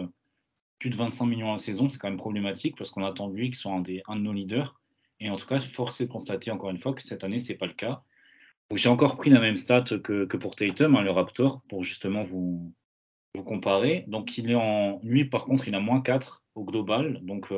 [0.78, 3.36] plus de 25 millions à la saison, c'est quand même problématique parce qu'on attend de
[3.36, 4.78] lui qu'il soit un, des, de nos leaders.
[5.20, 7.56] Et en tout cas, force est de constater encore une fois que cette année, c'est
[7.56, 8.02] pas le cas.
[8.74, 12.22] J'ai encore pris la même stat que, que pour Tatum, hein, le Raptor, pour justement
[12.22, 12.72] vous,
[13.34, 14.04] vous comparer.
[14.06, 17.20] Donc, il est en, lui, par contre, il a moins 4 au global.
[17.22, 17.52] Donc,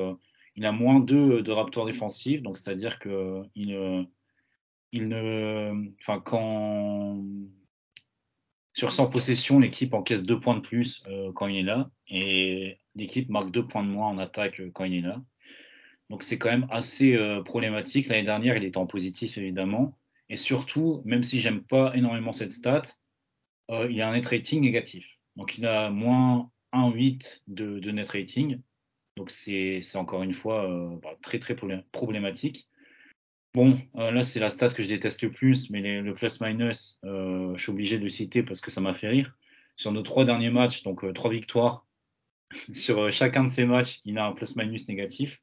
[0.57, 2.42] il a moins 2 de Raptor défensif.
[2.42, 4.05] Donc, c'est-à-dire que euh,
[6.00, 7.24] enfin, quand,
[8.74, 11.90] sur 100 possessions, l'équipe encaisse 2 points de plus euh, quand il est là.
[12.09, 15.22] Et l'équipe marque 2 points de moins en attaque euh, quand il est là.
[16.11, 18.09] Donc, c'est quand même assez euh, problématique.
[18.09, 19.98] L'année dernière, il était en positif, évidemment.
[20.28, 22.82] Et surtout, même si j'aime pas énormément cette stat,
[23.70, 25.18] euh, il a un net rating négatif.
[25.36, 28.61] Donc il a moins 1,8 de, de net rating.
[29.16, 32.68] Donc c'est encore une fois euh, bah, très très problé- problématique.
[33.54, 37.54] Bon, euh, là c'est la stat que je déteste le plus, mais le plus-minus, euh,
[37.56, 39.36] je suis obligé de le citer parce que ça m'a fait rire.
[39.76, 41.86] Sur nos trois derniers matchs, donc euh, trois victoires,
[42.72, 45.42] sur euh, chacun de ces matchs, il a un plus-minus négatif.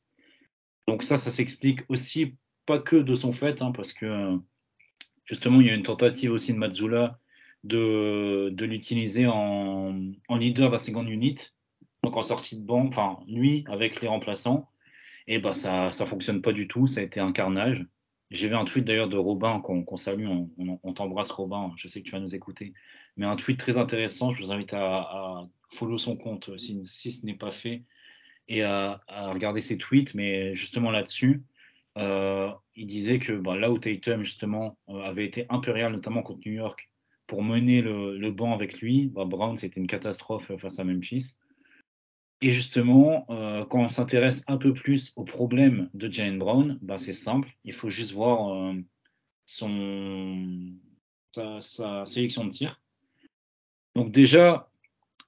[0.88, 4.38] Donc ça, ça s'explique aussi pas que de son fait, hein, parce que euh,
[5.30, 7.20] Justement, il y a une tentative aussi de Mazzula
[7.64, 11.36] de, de l'utiliser en, en leader de la seconde unit,
[12.04, 14.70] donc en sortie de banc, enfin lui avec les remplaçants,
[15.28, 17.86] et bah ça ça fonctionne pas du tout, ça a été un carnage.
[18.32, 20.28] J'ai vu un tweet d'ailleurs de Robin qu'on salue,
[20.84, 22.74] on t'embrasse Robin, je sais que tu vas nous écouter,
[23.18, 27.12] mais un tweet très intéressant, je vous invite à, à follow son compte si, si
[27.12, 27.84] ce n'est pas fait
[28.48, 31.44] et à, à regarder ses tweets, mais justement là-dessus.
[31.98, 36.42] Euh, il disait que bah, là où Tatum justement euh, avait été impérial, notamment contre
[36.46, 36.90] New York,
[37.28, 41.38] pour mener le, le banc avec lui, bah, Brown c'était une catastrophe face à Memphis.
[42.42, 46.98] Et justement, euh, quand on s'intéresse un peu plus aux problèmes de Jalen Brown, bah,
[46.98, 48.74] c'est simple, il faut juste voir euh,
[49.46, 50.74] son
[51.34, 52.82] sa, sélection de tir.
[53.96, 54.72] Donc déjà,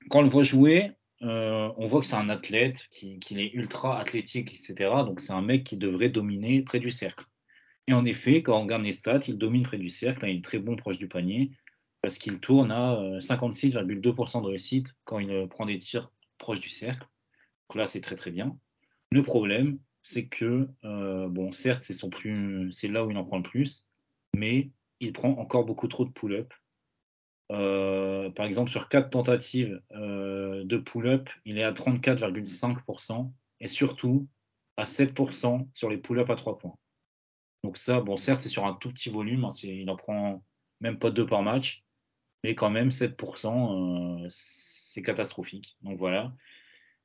[0.10, 0.92] quand on le voit jouer,
[1.22, 5.04] euh, on voit que c'est un athlète, qu'il qui est ultra athlétique, etc.
[5.06, 7.26] Donc c'est un mec qui devrait dominer près du cercle.
[7.88, 10.44] Et en effet, quand on regarde les stats, il domine près du cercle, il est
[10.44, 11.52] très bon proche du panier,
[12.02, 16.10] parce qu'il tourne à euh, 56,2% de réussite quand il prend des tirs
[16.42, 17.08] proches du cercle.
[17.70, 18.58] Donc là, c'est très très bien.
[19.12, 23.88] Le problème, c'est que, euh, bon, certes, c'est là où il en prend le plus,
[24.36, 26.54] mais il prend encore beaucoup trop de pull-up.
[27.52, 34.28] Euh, par exemple, sur quatre tentatives euh, de pull-up, il est à 34,5% et surtout
[34.78, 36.76] à 7% sur les pull-up à 3 points.
[37.64, 40.44] Donc ça, bon, certes, c'est sur un tout petit volume, hein, il en prend
[40.80, 41.84] même pas deux par match,
[42.44, 44.28] mais quand même 7%, euh,
[44.92, 45.78] c'est catastrophique.
[45.82, 46.34] Donc voilà.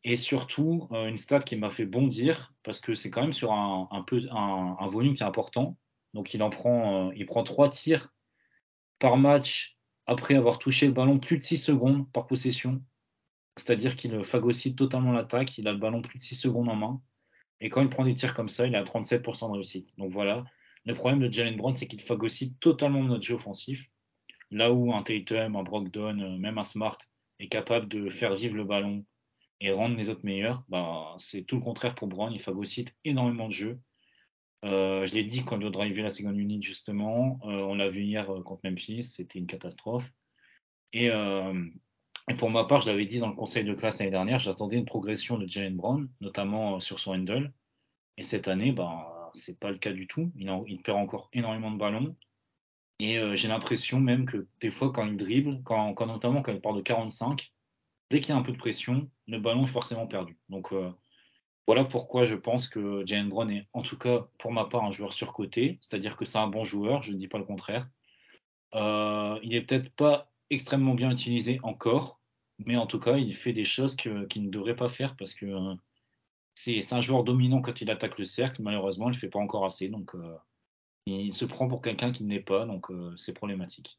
[0.05, 3.53] Et surtout, euh, une stat qui m'a fait bondir, parce que c'est quand même sur
[3.53, 5.77] un, volume qui est important.
[6.15, 8.13] Donc il en prend, euh, il prend trois tirs
[8.99, 12.83] par match après avoir touché le ballon plus de 6 secondes par possession.
[13.57, 17.03] C'est-à-dire qu'il phagocyte totalement l'attaque, il a le ballon plus de 6 secondes en main.
[17.61, 19.97] Et quand il prend des tirs comme ça, il à 37% de réussite.
[19.99, 20.45] Donc voilà,
[20.85, 23.91] le problème de Jalen Brown, c'est qu'il phagocyte totalement notre jeu offensif.
[24.51, 26.99] Là où un Tatum, un Brogdon, euh, même un Smart
[27.39, 29.05] est capable de faire vivre le ballon,
[29.61, 32.33] et rendre les autres meilleurs, bah, c'est tout le contraire pour Brown.
[32.33, 33.81] Il phagocyte énormément de jeux.
[34.65, 37.39] Euh, je l'ai dit quand il doit driver la seconde unit, justement.
[37.45, 40.11] Euh, on l'a vu hier euh, contre Memphis, c'était une catastrophe.
[40.93, 41.11] Et,
[42.39, 44.85] pour ma part, je l'avais dit dans le conseil de classe l'année dernière, j'attendais une
[44.85, 47.53] progression de Jalen Brown, notamment sur son handle.
[48.17, 50.33] Et cette année, bah, c'est pas le cas du tout.
[50.37, 52.17] Il perd encore énormément de ballons.
[52.99, 56.73] Et j'ai l'impression même que des fois, quand il dribble, quand, notamment quand il part
[56.73, 57.53] de 45,
[58.11, 60.39] dès qu'il y a un peu de pression, le ballon est forcément perdu.
[60.49, 60.91] Donc euh,
[61.67, 64.91] voilà pourquoi je pense que Jalen Brown est, en tout cas pour ma part, un
[64.91, 67.89] joueur surcoté, c'est-à-dire que c'est un bon joueur, je ne dis pas le contraire.
[68.75, 72.21] Euh, il n'est peut-être pas extrêmement bien utilisé encore,
[72.59, 75.47] mais en tout cas, il fait des choses qu'il ne devrait pas faire parce que
[75.47, 75.75] euh,
[76.55, 78.63] c'est un joueur dominant quand il attaque le cercle.
[78.63, 80.15] Malheureusement, il ne fait pas encore assez, donc
[81.07, 83.99] il se prend pour quelqu'un qui ne l'est pas, donc c'est problématique.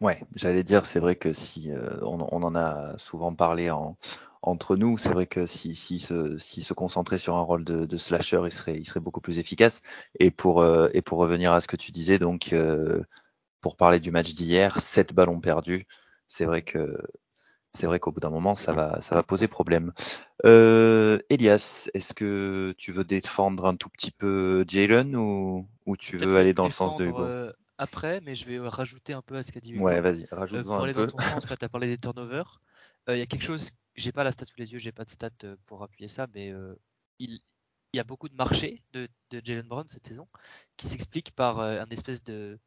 [0.00, 3.96] Ouais, j'allais dire, c'est vrai que si euh, on, en a souvent parlé en,
[4.42, 8.52] entre nous, c'est vrai que si, se, concentrait sur un rôle de, slasher, il
[8.86, 9.82] serait, beaucoup plus efficace.
[10.18, 13.02] Et pour, euh, et pour revenir à ce que tu disais, donc euh,
[13.60, 15.86] pour parler du match d'hier, 7 ballons perdus,
[16.28, 16.98] c'est vrai que
[17.74, 19.92] c'est vrai qu'au bout d'un moment, ça va, ça va poser problème.
[20.44, 26.36] Elias, est-ce que tu veux défendre un tout petit peu Jalen ou, ou tu veux
[26.36, 27.26] aller dans le sens de Hugo
[27.78, 29.84] après, mais je vais rajouter un peu à ce qu'a dit Hugo.
[29.84, 32.60] Ouais, vas-y, rajoute euh, pour aller dans ton sens, tu as parlé des turnovers.
[33.08, 35.04] Euh, il y a quelque chose, j'ai pas la stat sous les yeux, j'ai pas
[35.04, 36.52] de stat euh, pour appuyer ça, mais
[37.18, 37.40] il,
[37.92, 40.26] y a beaucoup de marchés de, de Jalen Brown cette saison
[40.76, 42.58] qui s'explique par un espèce de.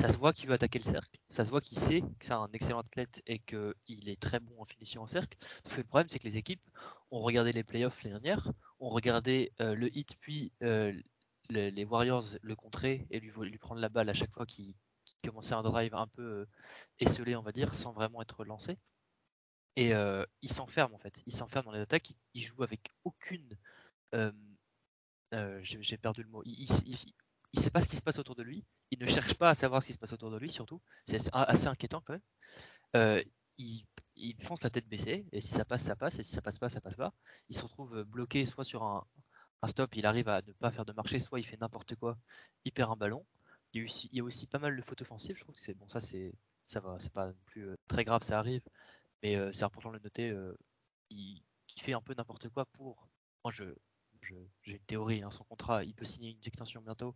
[0.00, 2.32] Ça se voit qu'il veut attaquer le cercle, ça se voit qu'il sait que c'est
[2.32, 5.36] un excellent athlète et qu'il est très bon en finition en cercle.
[5.64, 6.62] Sauf que le problème, c'est que les équipes
[7.10, 10.52] ont regardé les playoffs l'année dernière, ont regardé le hit puis
[11.52, 14.74] les, Warriors le contraient et lui, prendre la balle à chaque fois qu'il
[15.24, 16.48] commençait un drive un peu euh,
[16.98, 18.78] esselé, on va dire, sans vraiment être lancé.
[19.76, 21.22] Et euh, il s'enferme en fait.
[21.26, 22.12] Il s'enferme dans les attaques.
[22.34, 23.56] Il, joue avec aucune.
[24.14, 24.32] Euh,
[25.62, 26.42] j'ai perdu le mot.
[27.60, 28.64] Sait pas ce qui se passe autour de lui.
[28.90, 30.80] Il ne cherche pas à savoir ce qui se passe autour de lui, surtout.
[31.04, 33.24] C'est assez inquiétant quand même.
[33.58, 33.84] il,
[34.16, 36.58] il fonce la tête baissée, et si ça passe, ça passe, et si ça passe
[36.58, 37.12] pas, ça passe pas.
[37.48, 39.06] Il se retrouve bloqué soit sur un,
[39.68, 42.18] stop, il arrive à ne pas faire de marché, soit il fait n'importe quoi,
[42.64, 43.24] il perd un ballon.
[43.72, 43.84] Il y
[44.20, 46.34] a aussi, il pas mal de fautes offensives, je trouve que c'est bon, ça c'est
[46.66, 48.62] ça va, c'est pas non plus euh, très grave, ça arrive,
[49.22, 50.30] mais euh, c'est important de le noter.
[50.30, 50.56] Euh,
[51.10, 51.42] il,
[51.78, 53.08] fait un peu n'importe quoi pour.
[53.44, 53.64] Moi, je,
[54.22, 57.14] j'ai une théorie, hein, son contrat, il peut signer une extension bientôt.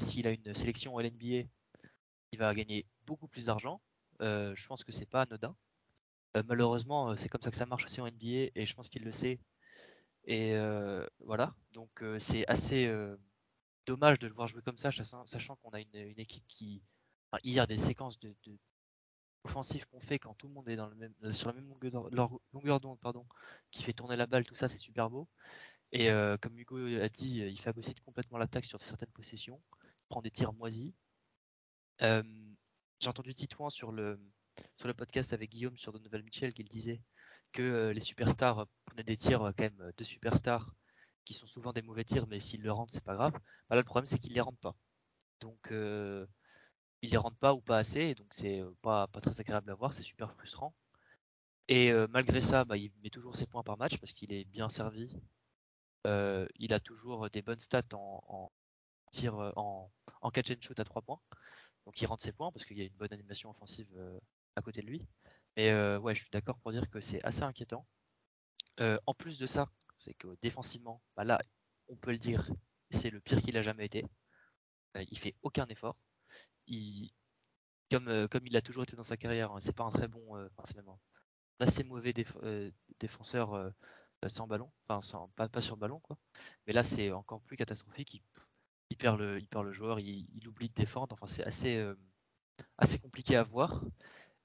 [0.00, 1.48] S'il a une sélection LNBA,
[2.32, 3.80] il va gagner beaucoup plus d'argent.
[4.20, 5.56] je pense que c'est pas anodin.
[6.46, 9.12] malheureusement, c'est comme ça que ça marche aussi en NBA et je pense qu'il le
[9.12, 9.40] sait
[10.24, 13.16] et euh, voilà, donc euh, c'est assez euh,
[13.86, 16.82] dommage de le voir jouer comme ça, sachant, qu'on a une, équipe qui.
[17.44, 18.34] Hier, des séquences de,
[19.44, 21.72] offensives qu'on fait quand tout le monde est dans le même, sur la même
[22.52, 23.26] longueur d'onde, pardon,
[23.70, 25.28] qui fait tourner la balle, tout ça, c'est super beau.
[25.92, 26.08] Et
[26.40, 30.30] comme Hugo a dit, il fait aussi complètement l'attaque sur certaines possessions, il prend des
[30.30, 30.94] tirs moisis.
[33.02, 34.16] J'ai entendu Titouan sur le,
[34.96, 37.02] podcast avec Guillaume sur Donovan Mitchell qu'il disait
[37.50, 40.72] que euh, les superstars prenaient des tirs euh, quand même euh, de superstars
[41.24, 43.32] qui sont souvent des mauvais tirs, mais s'ils le rendent, c'est pas grave.
[43.32, 44.76] Bah là, le problème, c'est qu'ils les rendent pas.
[45.40, 46.24] Donc, euh,
[47.02, 49.92] ils les rendent pas ou pas assez, donc c'est pas, pas très agréable à voir,
[49.92, 50.72] c'est super frustrant.
[51.66, 54.68] Et malgré ça, bah, il met toujours ses points par match parce qu'il est bien
[54.68, 55.16] servi.
[56.04, 58.50] Il a toujours des bonnes stats en,
[59.10, 59.90] tir, en,
[60.20, 61.20] en, catch and shoot à 3 points.
[61.86, 63.88] Donc il rentre ses points parce qu'il y a une bonne animation offensive
[64.56, 65.06] à côté de lui.
[65.56, 67.86] Mais euh, ouais, je suis d'accord pour dire que c'est assez inquiétant.
[68.80, 71.40] Euh, en plus de ça, c'est que défensivement, bah là,
[71.88, 72.50] on peut le dire,
[72.90, 74.04] c'est le pire qu'il a jamais été.
[74.96, 75.96] Euh, il fait aucun effort.
[76.66, 77.12] Il,
[77.90, 80.22] comme, comme il a toujours été dans sa carrière, hein, c'est pas un très bon,
[80.46, 80.98] enfin c'est même un
[81.60, 82.14] assez mauvais
[82.98, 83.72] défenseur
[84.28, 86.16] sans ballon, enfin sans, pas, sur ballon quoi.
[86.66, 88.22] Mais là c'est encore plus catastrophique.
[88.90, 91.14] Il, perd le, joueur, il, oublie de défendre.
[91.14, 91.84] Enfin c'est assez,
[92.78, 93.82] assez compliqué à voir.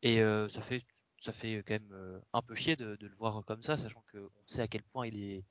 [0.04, 0.20] Et
[0.50, 0.86] ça fait
[1.22, 4.30] ça fait quand même euh, un peu chier de, le voir comme ça, sachant qu'on
[4.46, 5.46] sait à quel point il est,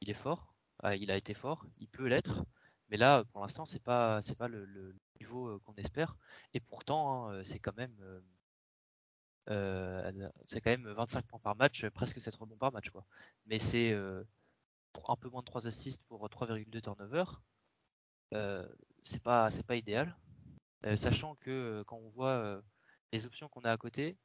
[0.00, 0.54] il est fort.
[0.82, 2.44] Ah, il a été fort, il peut l'être,
[2.88, 6.16] mais là, pour l'instant, c'est pas, c'est pas le, niveau euh, qu'on espère.
[6.52, 7.94] Et pourtant, hein, c'est quand même,
[9.50, 13.04] euh, c'est quand même 25 points par match, presque 7 rebonds par match, quoi.
[13.46, 17.42] Mais c'est un peu moins de 3 assists pour 3,2 turnovers.
[19.02, 20.16] c'est pas, pas idéal.
[20.96, 22.62] sachant que quand on voit
[23.12, 24.18] les options qu'on a à côté,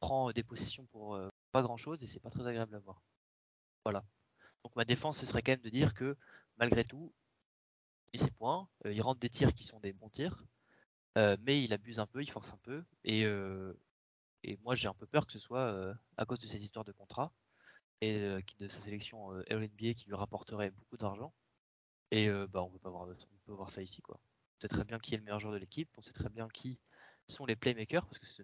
[0.00, 3.02] prend des possessions pour euh, pas grand chose et c'est pas très agréable à voir.
[3.84, 4.04] Voilà.
[4.62, 6.16] Donc ma défense, ce serait quand même de dire que
[6.58, 7.12] malgré tout,
[8.12, 10.44] il ses points, euh, il rentre des tirs qui sont des bons tirs,
[11.16, 13.24] euh, mais il abuse un peu, il force un peu et
[14.44, 16.92] Et moi, j'ai un peu peur que ce soit à cause de ces histoires de
[16.92, 17.32] contrat
[18.00, 18.18] et
[18.58, 21.32] de sa sélection LNBA qui lui rapporterait beaucoup d'argent.
[22.10, 24.18] Et bah, on peut pas voir, ça ici, quoi.
[24.20, 26.48] On sait très bien qui est le meilleur joueur de l'équipe, on sait très bien
[26.48, 26.78] qui
[27.26, 28.42] sont les playmakers, parce que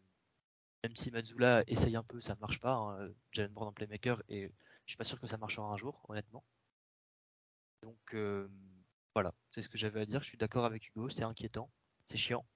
[0.83, 2.73] même si Mazula essaye un peu, ça ne marche pas.
[2.73, 4.51] Hein, Jalen Brown en playmaker, et
[4.87, 6.43] je suis pas sûr que ça marchera un jour, honnêtement.
[7.83, 8.17] Donc
[9.15, 10.23] voilà, c'est ce que j'avais à dire.
[10.23, 11.71] Je suis d'accord avec Hugo, c'est inquiétant,
[12.07, 12.47] c'est chiant.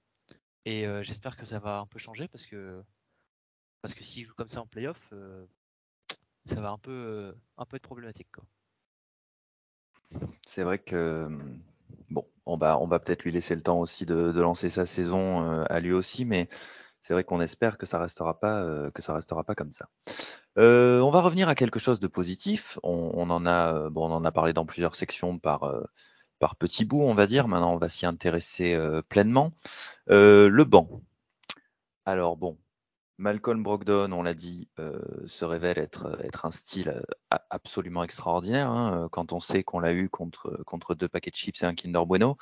[0.65, 2.83] Et j'espère que ça va un peu changer parce que
[3.85, 5.13] parce que s'il joue comme ça en playoff,
[6.47, 7.35] ça va un peu
[7.69, 8.29] peu être problématique.
[10.43, 11.27] C'est vrai que
[12.09, 15.93] bon, on va peut-être lui laisser le temps aussi de, lancer sa saison à lui
[15.93, 16.49] aussi, mais
[17.03, 19.87] c'est vrai qu'on espère que ça restera pas restera pas comme ça.
[20.57, 22.79] on va revenir à quelque chose de positif.
[22.81, 25.63] On, en a parlé dans plusieurs sections par
[26.39, 27.47] par petits bouts, on va dire.
[27.47, 29.53] Maintenant, on va s'y intéresser euh, pleinement.
[30.09, 31.01] Euh, le banc.
[32.05, 32.57] Alors bon,
[33.17, 37.01] Malcolm Brogdon, on l'a dit, euh, se révèle être, être un style
[37.49, 38.69] absolument extraordinaire.
[38.69, 41.73] Hein, quand on sait qu'on l'a eu contre, contre deux paquets de chips et un
[41.73, 42.37] Kinder Bueno.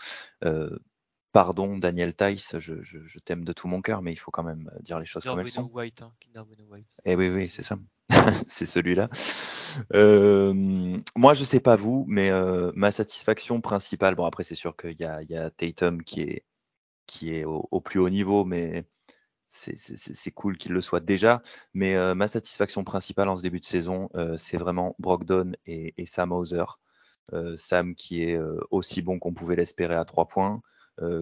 [1.31, 4.99] pardon, Daniel Tice, je, t'aime de tout mon cœur, mais il faut quand même dire
[4.99, 5.69] les choses comme elles sont.
[5.71, 6.95] White, hein, Kinder bueno White.
[7.05, 7.77] Eh oui, oui, c'est ça.
[8.47, 9.09] c'est celui-là.
[9.93, 10.53] Euh,
[11.15, 14.99] moi, je sais pas vous, mais euh, ma satisfaction principale, bon après c'est sûr qu'il
[14.99, 16.45] y a, y a, Tatum qui est,
[17.07, 18.85] qui est au, plus haut niveau, mais
[19.53, 21.41] c'est cool qu'il le soit déjà.
[21.73, 26.05] Mais euh, ma satisfaction principale en ce début de saison, c'est vraiment Brogdon et, et
[26.05, 26.65] Sam Hauser.
[27.55, 28.37] Sam qui est
[28.69, 30.61] aussi bon qu'on pouvait l'espérer à trois points,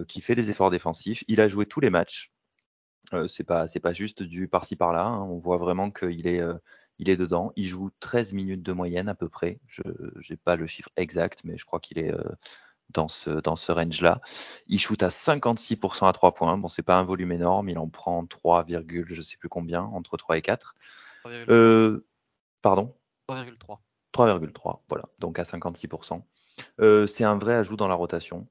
[0.08, 1.24] qui fait des efforts défensifs.
[1.28, 2.32] Il a joué tous les matchs.
[3.28, 5.04] c'est pas pas juste du par-ci par-là.
[5.04, 5.22] Hein.
[5.22, 6.42] On voit vraiment qu'il est
[7.16, 7.52] dedans.
[7.56, 9.60] Il joue 13 minutes de moyenne à peu près.
[9.66, 12.22] Je n'ai pas le chiffre exact, mais je crois qu'il est euh,
[12.92, 14.20] dans ce, dans ce range-là.
[14.66, 16.56] Il shoot à 56% à 3 points.
[16.58, 17.68] Bon, c'est pas un volume énorme.
[17.68, 20.74] Il en prend 3, je sais plus combien, entre 3 et 4.
[21.26, 22.06] Euh,
[22.62, 22.94] pardon?
[23.28, 23.78] 3,3.
[24.12, 25.04] 3,3, voilà.
[25.18, 26.22] Donc à 56%.
[26.80, 28.46] Euh, c'est un vrai ajout dans la rotation.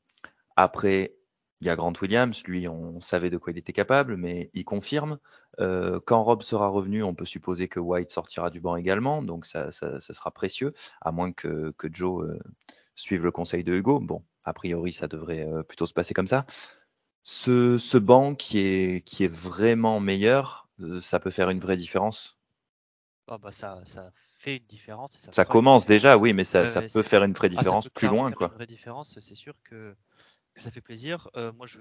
[0.56, 1.16] Après,
[1.62, 4.66] il y a Grant Williams, lui, on savait de quoi il était capable, mais il
[4.66, 5.20] confirme.
[5.60, 9.46] Euh, quand Rob sera revenu, on peut supposer que White sortira du banc également, donc
[9.46, 12.40] ça, sera précieux, à moins que, Joe euh,
[12.96, 14.00] suive le conseil de Hugo.
[14.00, 16.46] Bon, a priori, ça devrait euh, plutôt se passer comme ça.
[17.24, 20.70] Ce, banc qui est, qui est vraiment meilleur,
[21.00, 22.40] ça peut faire une vraie différence?
[23.28, 23.82] Oh bah ça,
[24.34, 25.12] fait une différence.
[25.32, 28.32] ça, commence déjà, oui, mais ça, peut faire une vraie ah, différence plus loin.
[28.32, 28.48] Quoi.
[28.48, 29.96] Une vraie différence, c'est sûr que
[30.54, 31.30] que ça fait plaisir.
[31.36, 31.80] Euh, moi, je,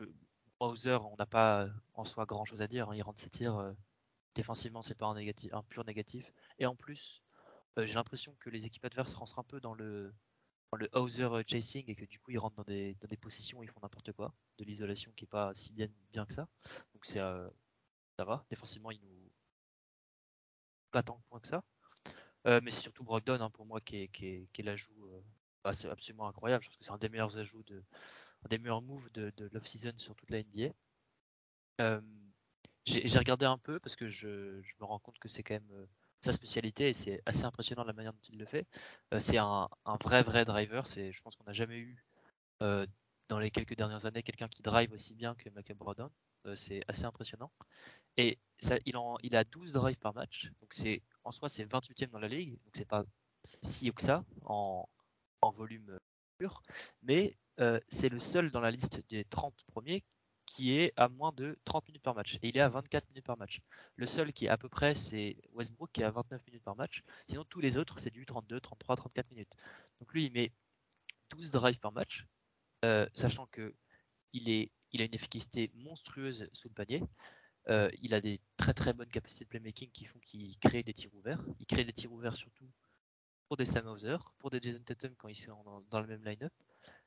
[0.61, 2.91] on n'a pas en soi grand chose à dire.
[2.91, 2.95] Hein.
[2.95, 3.59] Il rentre ses tirs.
[3.59, 3.73] Euh,
[4.35, 6.33] défensivement, c'est pas un, négatif, un pur négatif.
[6.59, 7.23] Et en plus,
[7.79, 10.13] euh, j'ai l'impression que les équipes adverses rentrent un peu dans le,
[10.77, 13.63] le Hauser chasing et que du coup, ils rentrent dans des, dans des positions où
[13.63, 14.33] ils font n'importe quoi.
[14.59, 16.49] De l'isolation qui est pas si bien, bien que ça.
[16.93, 18.45] Donc, c'est, ça va.
[18.51, 19.31] Défensivement, il nous.
[20.91, 21.63] Pas tant de points que ça.
[22.45, 25.23] mais c'est surtout Brogdon hein, pour moi qui est, qui est, qui l'ajout.
[25.65, 26.65] Bah, c'est absolument incroyable.
[26.65, 27.83] Je pense que c'est un des meilleurs ajouts de,
[28.45, 30.73] un des meilleurs moves de, de l'off-season sur toute la NBA.
[31.81, 32.01] Euh,
[32.85, 35.87] j'ai regardé un peu parce que je, me rends compte que c'est quand même euh,
[36.21, 38.67] sa spécialité et c'est assez impressionnant la manière dont il le fait.
[39.15, 39.69] Euh, c'est un,
[40.03, 40.87] vrai vrai driver.
[40.87, 42.05] C'est, je pense qu'on n'a jamais eu
[43.29, 46.11] dans les quelques dernières années quelqu'un qui drive aussi bien que Michael Brodon.
[46.55, 47.51] c'est assez impressionnant.
[48.17, 48.39] Et
[48.85, 50.51] il, a 12 drives par match.
[50.61, 52.51] Donc c'est en soi c'est 28e dans la ligue.
[52.51, 53.05] Donc c'est pas
[53.63, 54.87] si haut que ça en,
[55.41, 55.99] en volume
[56.39, 56.63] pur.
[57.03, 60.03] Mais euh, c'est le seul dans la liste des 30 premiers
[60.51, 62.35] qui est à moins de 30 minutes par match.
[62.43, 63.61] Et il est à 24 minutes par match.
[63.95, 66.75] Le seul qui est à peu près, c'est Westbrook qui est à 29 minutes par
[66.75, 67.05] match.
[67.29, 69.55] Sinon, tous les autres, c'est du 32, 33, 34 minutes.
[70.01, 70.53] Donc lui, il met
[71.31, 72.27] 12 drives par match,
[72.85, 73.77] euh, sachant que
[74.33, 77.01] il, est, il a une efficacité monstrueuse sous le panier.
[77.69, 80.95] Euh, il a des très très bonnes capacités de playmaking qui font qu'il crée des
[80.95, 81.45] tirs ouverts.
[81.61, 82.69] Il crée des tirs ouverts surtout
[83.47, 86.25] pour des Sam Hauser, pour des Jason Tatum quand ils sont dans, dans le même
[86.25, 86.53] line-up.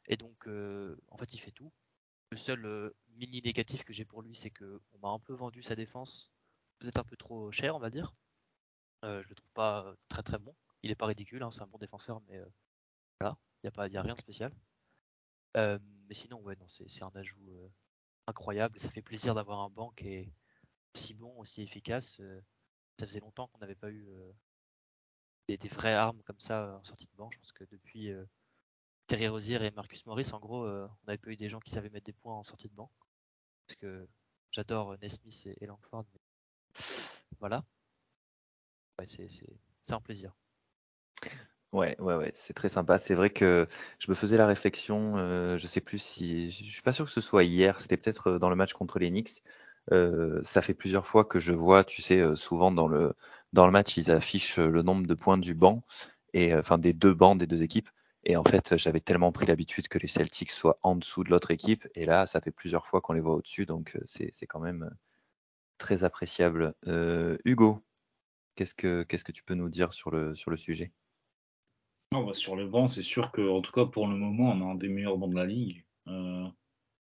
[0.08, 1.74] Et donc, euh, en fait, il fait tout.
[2.34, 5.34] Le seul euh, mini négatif que j'ai pour lui, c'est que on m'a un peu
[5.34, 6.32] vendu sa défense,
[6.80, 8.16] peut-être un peu trop cher, on va dire.
[9.06, 10.56] Euh, je le trouve pas très très bon.
[10.82, 12.42] Il est pas ridicule, hein, c'est un bon défenseur, mais
[13.20, 14.52] voilà, il n'y a, pas, y a rien de spécial.
[15.54, 17.72] mais sinon, ouais, non, c'est un ajout
[18.26, 18.80] incroyable.
[18.80, 20.34] Ça fait plaisir d'avoir un banc qui est
[20.96, 22.20] aussi bon, aussi efficace.
[23.00, 24.08] ça faisait longtemps qu'on n'avait pas eu
[25.48, 27.30] des, des, vraies armes comme ça en sortie de banc.
[27.30, 28.12] Je pense que depuis
[29.08, 31.72] Terry Rozier et Marcus Morris, en gros, euh, on n'avait pas eu des gens qui
[31.72, 32.90] savaient mettre des points en sortie de banc.
[33.68, 34.08] Parce que
[34.52, 36.06] j'adore euh, Nesmith et, Langford.
[37.40, 37.64] Voilà.
[39.00, 40.34] Ouais, c'est un plaisir.
[41.74, 42.98] Ouais, ouais, ouais, c'est très sympa.
[42.98, 43.68] C'est vrai que
[44.00, 47.12] je me faisais la réflexion, euh, je sais plus si, je suis pas sûr que
[47.12, 49.44] ce soit hier, c'était peut-être dans le match contre les Knicks.
[49.90, 53.16] Ça fait plusieurs fois que je vois, tu sais, souvent dans le,
[53.52, 55.84] dans le match, ils affichent le nombre de points du banc,
[56.34, 57.90] et enfin des deux bancs des deux équipes.
[58.26, 61.52] Et en fait, j'avais tellement pris l'habitude que les Celtics soient en dessous de l'autre
[61.52, 61.88] équipe.
[61.96, 63.66] Et là, ça fait plusieurs fois qu'on les voit au-dessus.
[63.66, 64.90] Donc, c'est quand même
[65.78, 66.74] très appréciable.
[66.88, 67.84] Euh, Hugo,
[68.56, 70.94] qu'est-ce que que tu peux nous dire sur le, sur le sujet?
[72.12, 74.72] Bah, Sur le banc, c'est sûr que, en tout cas pour le moment, on a
[74.72, 75.86] un des meilleurs bancs de la ligue.
[76.08, 76.48] Euh,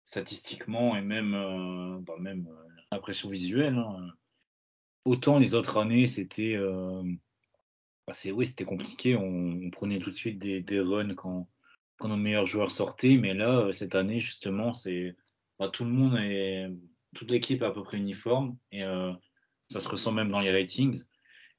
[0.04, 2.50] statistiquement et même, euh, bah, même
[2.92, 3.78] l'impression visuelle.
[3.78, 4.10] Hein.
[5.06, 6.58] Autant les autres années, c'était
[8.08, 9.16] bah, oui, c'était compliqué.
[9.16, 11.48] On, prenait tout de suite des, runs quand,
[12.02, 13.18] nos meilleurs joueurs sortaient.
[13.18, 15.16] Mais là, cette année, justement, c'est
[15.74, 16.70] tout le monde est
[17.16, 19.12] toute l'équipe est à peu près uniforme et euh,
[19.72, 21.04] ça se ressent même dans les ratings.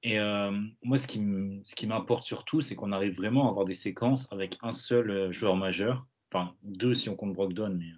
[0.04, 4.30] Et euh, moi, ce qui m'importe surtout, c'est qu'on arrive vraiment à avoir des séquences
[4.32, 7.90] avec un seul euh, joueur majeur, enfin deux si on compte Brogdon, mais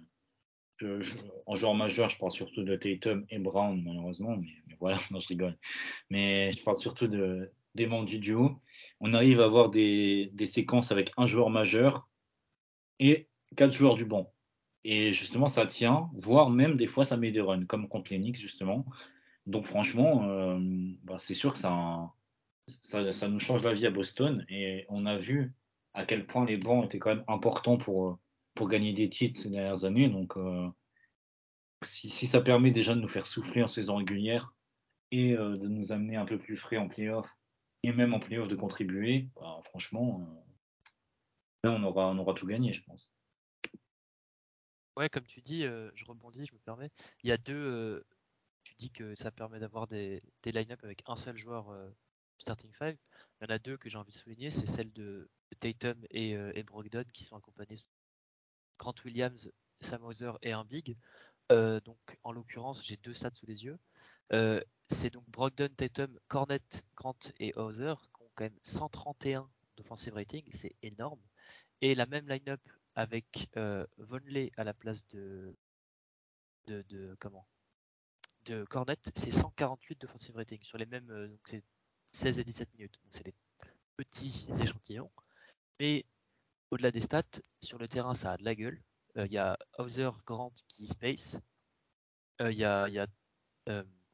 [1.45, 5.27] en joueur majeur, je parle surtout de Tatum et Brown, malheureusement, mais, voilà, non, je
[5.27, 5.55] rigole.
[6.09, 8.59] Mais je parle surtout de, des membres du duo.
[8.99, 12.07] On arrive à avoir des, séquences avec un joueur majeur
[12.99, 14.33] et quatre joueurs du banc.
[14.83, 18.33] Et justement, ça tient, voire même des fois, ça met des runs, comme contre les
[18.33, 18.85] justement.
[19.45, 20.59] Donc, franchement, euh,
[21.03, 22.11] bah, c'est sûr que ça,
[22.67, 24.45] ça, nous change la vie à Boston.
[24.49, 25.53] Et on a vu
[25.93, 28.19] à quel point les bancs étaient quand même importants pour,
[28.55, 30.09] pour gagner des titres ces dernières années.
[30.09, 30.67] Donc, euh,
[31.83, 34.53] si, ça permet déjà de nous faire souffler en saison régulière
[35.11, 37.27] et euh, de nous amener un peu plus frais en playoff,
[37.83, 40.45] et même en playoff de contribuer, bah, franchement,
[41.63, 43.11] là, on aura, on aura tout gagné, je pense.
[44.97, 46.91] Ouais, comme tu dis, euh, je rebondis, je me permets.
[47.23, 47.53] Il y a deux.
[47.55, 48.05] Euh,
[48.63, 51.89] tu dis que ça permet d'avoir des, des line-up avec un seul joueur euh,
[52.39, 52.97] starting five.
[53.39, 55.29] Il y en a deux que j'ai envie de souligner, c'est celle de,
[55.59, 57.81] Tatum et, et, Brogdon qui sont accompagnés de
[58.79, 59.51] Grant Williams,
[59.81, 60.97] Sam Hauser et un big.
[61.49, 63.77] donc en l'occurrence, j'ai deux stats sous les yeux.
[64.87, 70.43] C'est donc Brogdon, Tatum, Cornette, Grant et Hauser qui ont quand même 131 d'offensive rating,
[70.51, 71.19] c'est énorme.
[71.81, 72.61] Et la même line-up
[72.95, 75.55] avec euh, Vonley à la place de,
[76.67, 77.47] de, comment?
[78.45, 81.63] De Cornet, c'est 148 d'offensive rating sur les mêmes euh, donc c'est
[82.13, 82.99] 16 et 17 minutes.
[83.09, 83.35] C'est des
[83.97, 85.11] petits échantillons.
[85.79, 86.05] Mais
[86.71, 88.81] au-delà des stats, sur le terrain, ça a de la gueule.
[89.17, 91.39] Euh, il y a Hauser Grant qui space.
[92.39, 93.07] Il y a, y a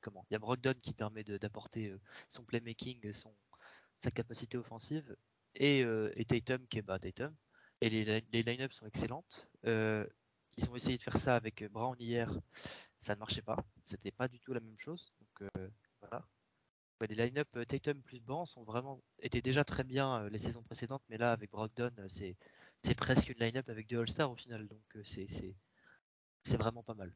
[0.02, 1.94] comment Il y a Brogdon qui permet d'apporter
[2.30, 3.34] son playmaking, son,
[3.98, 5.16] sa capacité offensive.
[5.56, 7.36] Et, et Tatum qui est bas Tatum
[7.82, 9.50] et les, les line-up sont excellentes.
[9.66, 10.06] Euh,
[10.58, 12.32] ils ont essayé de faire ça avec Brown hier,
[13.00, 13.58] ça ne marchait pas.
[13.84, 15.14] C'était pas du tout la même chose.
[15.20, 15.70] Donc euh,
[16.02, 16.28] voilà.
[17.02, 21.04] les line-up euh, Tatum plus banc sont vraiment étaient déjà très bien les saisons précédentes,
[21.10, 24.68] mais là avec Brogdon, c'est presque une line-up avec deux All-Stars au final.
[24.68, 27.14] Donc c'est vraiment pas mal.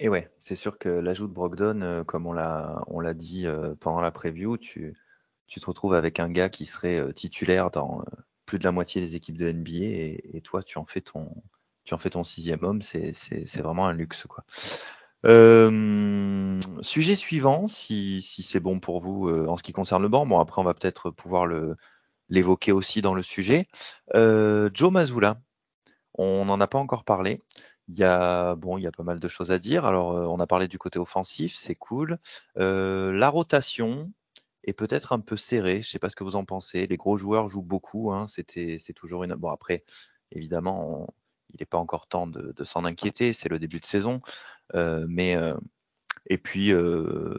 [0.00, 3.46] Et ouais, c'est sûr que l'ajout de Brogdon, comme on l'a on l'a dit
[3.80, 4.96] pendant la preview, tu
[5.50, 8.72] tu te retrouves avec un gars qui serait euh, titulaire dans euh, plus de la
[8.72, 9.84] moitié des équipes de NBA
[10.32, 11.28] et, toi tu en fais ton
[11.84, 13.12] tu en fais ton sixième homme, c'est
[13.58, 14.44] vraiment un luxe quoi.
[15.26, 20.24] Euh, sujet suivant, si, si c'est bon pour vous en ce qui concerne le banc.
[20.24, 21.76] Bon après on va peut-être pouvoir le
[22.28, 23.66] l'évoquer aussi dans le sujet.
[24.14, 25.40] Joe Mazzulla,
[26.14, 27.42] on n'en a pas encore parlé.
[27.92, 29.84] Il y a bon, il y a pas mal de choses à dire.
[29.84, 32.18] Alors on a parlé du côté offensif, c'est cool.
[32.56, 34.12] la rotation,
[34.64, 35.82] et peut-être un peu serré.
[35.82, 36.86] Je sais pas ce que vous en pensez.
[36.86, 38.12] Les gros joueurs jouent beaucoup.
[38.12, 38.26] Hein.
[38.26, 39.34] C'était, c'est toujours une.
[39.34, 39.84] Bon après,
[40.32, 41.08] évidemment,
[41.52, 43.32] il n'est pas encore temps de, s'en inquiéter.
[43.32, 44.20] C'est le début de saison,
[44.74, 45.56] euh, mais euh,
[46.26, 47.34] et puis euh,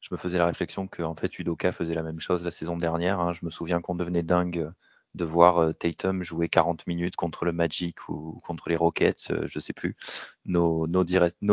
[0.00, 2.76] je me faisais la réflexion que en fait Udoka faisait la même chose la saison
[2.76, 3.20] dernière.
[3.20, 3.32] Hein.
[3.32, 4.70] Je me souviens qu'on devenait dingue
[5.14, 9.46] de voir euh, Tatum jouer 40 minutes contre le Magic ou contre les Rockets, euh,
[9.46, 9.96] je sais plus.
[10.44, 11.04] Nos, nos,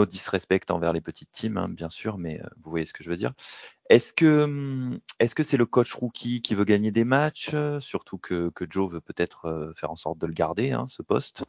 [0.05, 3.09] disrespects envers les petites teams, hein, bien sûr, mais euh, vous voyez ce que je
[3.09, 3.33] veux dire.
[3.89, 8.17] Est-ce que hum, est-ce que c'est le coach rookie qui veut gagner des matchs, surtout
[8.17, 11.43] que, Joe veut peut-être faire en sorte de le garder, hein, ce poste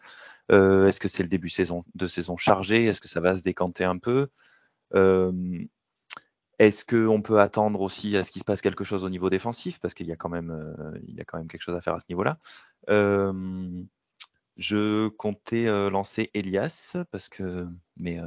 [0.51, 2.87] Est-ce que c'est le début saison, de saison chargé?
[2.87, 4.29] Est-ce que ça va se décanter un peu?
[6.67, 9.81] Est-ce qu'on peut attendre aussi à ce qu'il se passe quelque chose au niveau défensif?
[9.81, 11.81] Parce qu'il y, a quand même, euh, il y a quand même quelque chose à
[11.81, 12.39] faire à ce niveau-là.
[12.89, 13.83] Euh,
[14.57, 18.19] je comptais euh, lancer Elias, parce que, mais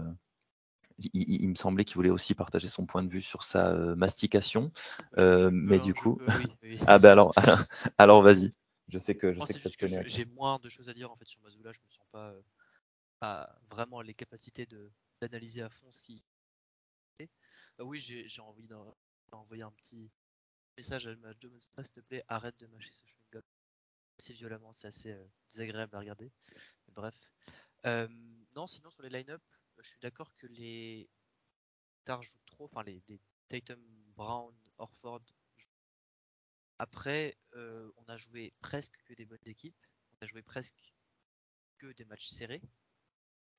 [1.14, 4.72] il, me semblait qu'il voulait aussi partager son point de vue sur sa mastication.
[5.18, 6.20] mais du coup,
[6.88, 7.34] ah ben alors,
[7.98, 8.50] alors vas-y.
[8.88, 10.08] Je sais que je sais que ça te connaît.
[10.08, 11.72] J'ai moins de choses à dire en fait sur Mazoula.
[11.72, 12.34] Je me sens pas,
[13.20, 14.68] pas vraiment les capacités
[15.22, 16.22] d'analyser à fond ce qui
[17.78, 18.68] bah oui, j'ai envie
[19.30, 20.12] d'envoyer un petit
[20.78, 23.44] message à Joe s'il te plaît, arrête de mâcher ce chewing-gum
[24.18, 26.32] si violemment, c'est assez euh, désagréable à regarder.
[26.94, 27.16] bref.
[27.86, 28.08] Euh,
[28.56, 29.42] non, sinon sur les line-up,
[29.78, 31.10] je suis d'accord que les
[32.02, 33.04] Stars jouent trop, enfin les,
[33.48, 33.82] Tatum,
[34.16, 35.22] Brown, Orford.
[35.58, 35.70] jouent-
[36.80, 39.76] Après, euh, on a joué presque que des bonnes équipes.
[40.14, 40.94] On a joué presque
[41.78, 42.62] que des matchs serrés.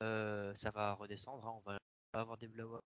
[0.02, 1.78] Euh, ça va redescendre, hein, on va
[2.12, 2.82] avoir des blowouts,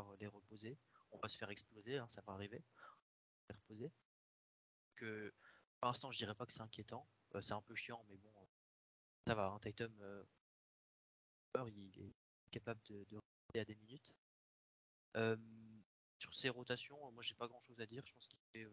[0.00, 0.78] va les reposer.
[1.10, 2.64] On va se faire exploser, hein, ça va arriver.
[2.64, 3.92] On va les reposer.
[4.96, 5.32] Que,
[5.78, 7.06] pour l'instant, je dirais pas que c'est inquiétant.
[7.34, 8.46] Euh, c'est un peu chiant, mais bon, euh,
[9.26, 9.46] ça va.
[9.48, 10.24] Hein, Tatum, euh,
[11.68, 12.14] il est
[12.50, 14.14] capable de, de rester à des minutes.
[16.18, 18.02] Sur ses rotations, moi j'ai pas grand chose à dire.
[18.06, 18.66] Je pense qu'il fait,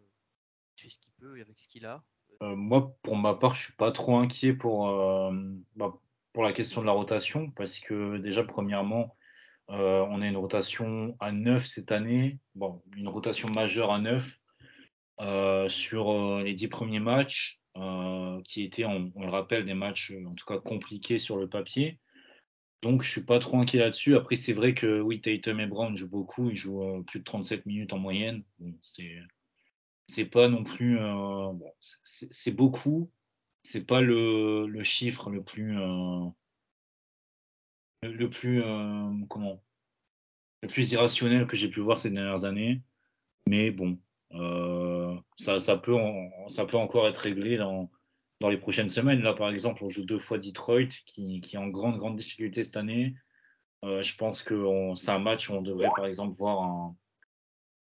[0.90, 2.04] ce qu'il peut et avec ce qu'il a.
[2.42, 4.86] Moi, pour ma part, je suis pas trop inquiet pour,
[5.76, 6.00] bah,
[6.32, 9.18] pour la question de la rotation, parce que déjà, premièrement,
[9.72, 14.40] euh, on a une rotation à 9 cette année, bon, une rotation majeure à 9
[15.22, 20.12] euh, sur euh, les 10 premiers matchs, euh, qui étaient, on, le rappelle, des matchs
[20.12, 22.00] euh, en tout cas compliqués sur le papier.
[22.82, 24.16] Donc, je suis pas trop inquiet là-dessus.
[24.16, 27.66] Après, c'est vrai que oui, Tatum et Brown jouent beaucoup, ils jouent plus de 37
[27.66, 28.44] minutes en moyenne.
[28.58, 28.74] Bon,
[30.08, 31.74] c'est pas non plus bon,
[32.06, 33.12] c'est beaucoup,
[33.64, 35.78] c'est pas le, le chiffre le plus
[38.04, 39.62] le, plus euh, comment
[40.62, 42.82] le plus irrationnel que j'ai pu voir ces dernières années,
[43.48, 43.98] mais bon,
[44.34, 45.98] euh, ça ça peut
[46.48, 47.90] ça peut encore être réglé dans
[48.40, 49.22] dans les prochaines semaines.
[49.22, 52.64] Là, par exemple, on joue deux fois Detroit, qui, qui est en grande grande difficulté
[52.64, 53.16] cette année.
[53.84, 56.96] Euh, je pense que c'est un match où on devrait par exemple voir un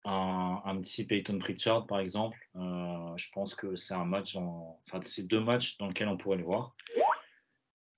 [0.04, 2.38] un, un petit Peyton Pritchard, par exemple.
[2.56, 4.80] Euh, je pense que c'est un match, en...
[4.86, 6.74] enfin, c'est deux matchs dans lesquels on pourrait le voir.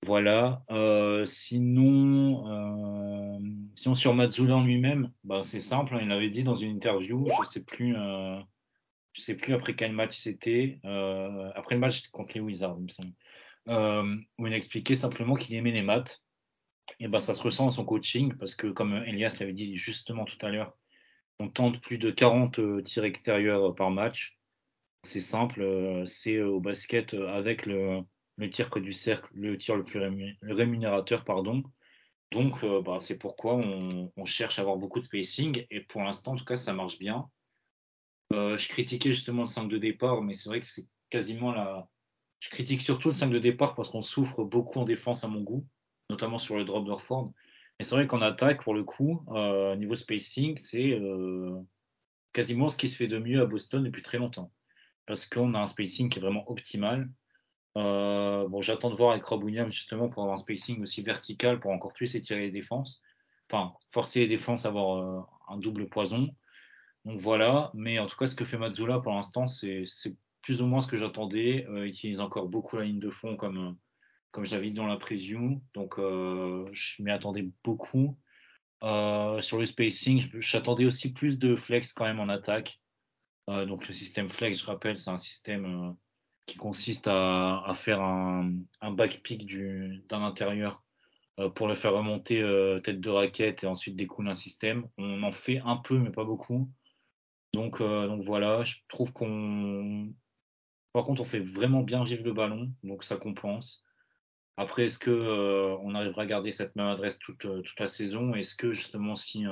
[0.05, 0.65] Voilà.
[0.71, 3.39] Euh, sinon, euh,
[3.77, 5.95] sinon sur Mazzula en lui-même, bah, c'est simple.
[5.95, 8.41] hein, il avait dit dans une interview, je sais plus, euh,
[9.13, 13.15] je sais plus après quel match c'était, euh, après le match contre les Wizards, il
[13.69, 16.23] euh, où il expliquait simplement qu'il aimait les maths.
[16.99, 20.25] Et bah, ça se ressent dans son coaching parce que, comme Elias l'avait dit justement
[20.25, 20.77] tout à l'heure,
[21.39, 24.39] on tente plus de 40 euh, tirs extérieurs par match.
[25.05, 28.03] C'est simple, c'est au basket avec le,
[28.37, 30.01] le tir près du cercle, le tir le plus
[30.43, 31.63] rémunérateur, pardon.
[32.33, 35.67] Donc, euh, bah, c'est pourquoi on, on cherche à avoir beaucoup de spacing.
[35.71, 37.29] Et pour l'instant, en tout cas, ça marche bien.
[38.33, 41.89] Euh, je critiquais justement le 5 de départ, mais c'est vrai que c'est quasiment la.
[42.41, 45.43] Je critique surtout le 5 de départ parce qu'on souffre beaucoup en défense à mon
[45.43, 45.67] goût,
[46.11, 47.33] notamment sur le drop d'Orford.
[47.79, 51.61] Mais c'est vrai qu'en attaque, pour le coup, euh, niveau spacing, c'est euh,
[52.33, 54.53] quasiment ce qui se fait de mieux à Boston depuis très longtemps.
[55.07, 57.09] Parce qu'on a un spacing qui est vraiment optimal.
[57.79, 61.59] Euh, bon, j'attends de voir avec Rob Williams justement pour avoir un spacing aussi vertical
[61.61, 63.03] pour encore plus étirer les défenses.
[63.51, 66.35] Enfin, forcer les défenses à avoir euh, un double poison.
[67.05, 69.85] Donc voilà, mais en tout cas, ce que fait Mazzula pour l'instant, c'est
[70.43, 71.67] plus ou moins ce que j'attendais.
[71.69, 73.73] Euh, il utilise encore beaucoup la ligne de fond comme, euh,
[74.31, 75.61] comme j'avais dit dans la preview.
[75.75, 78.19] Donc je m'y attendais beaucoup.
[78.83, 82.81] Sur le spacing, j'attendais aussi plus de flex quand même en attaque.
[83.49, 85.97] Donc le système flex, je rappelle, c'est un système
[86.47, 90.83] qui consiste à, faire un, un back pick du, d'un intérieur
[91.39, 94.89] euh, pour le faire remonter euh, tête de raquette et ensuite découler un système.
[94.99, 96.71] On en fait un peu, mais pas beaucoup.
[97.55, 100.13] Donc, euh, donc voilà, je trouve qu'on.
[100.93, 103.83] Par contre, on fait vraiment bien vivre le ballon, donc ça compense.
[104.59, 105.11] Après, est-ce que
[105.81, 108.35] on arrivera à garder cette même adresse toute, toute la saison?
[108.35, 109.47] Est-ce que justement, si,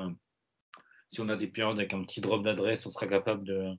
[1.09, 3.72] si on a des périodes avec un petit drop d'adresse, on sera capable de,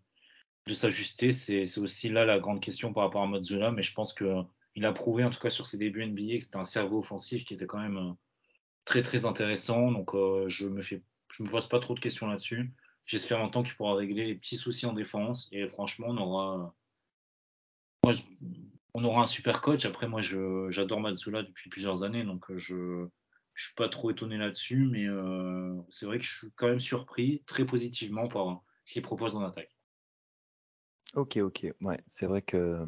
[0.67, 4.13] de s'ajuster C'est aussi là la grande question par rapport à Mazzula, mais je pense
[4.13, 6.99] que euh, a prouvé, en tout cas sur ses débuts NBA, que c'était un cerveau
[6.99, 8.11] offensif qui était quand même euh,
[8.85, 9.91] très très intéressant.
[9.91, 11.01] Donc, euh, je me fais,
[11.31, 12.71] je me pose pas trop de questions là-dessus.
[13.05, 15.49] J'espère longtemps qu'il pourra régler les petits soucis en défense.
[15.51, 16.75] Et franchement, on aura,
[18.03, 18.13] moi,
[18.93, 19.85] on aura un super coach.
[19.85, 20.21] Après, moi,
[20.69, 23.07] j'adore Matsula depuis plusieurs années, donc je,
[23.55, 24.85] je suis pas trop étonné là-dessus.
[24.85, 25.07] Mais
[25.89, 29.41] c'est vrai que je suis quand même surpris très positivement par ce qu'il propose dans
[29.41, 29.71] l'attaque.
[31.15, 31.67] Ok, ok.
[31.81, 32.87] Ouais, c'est vrai que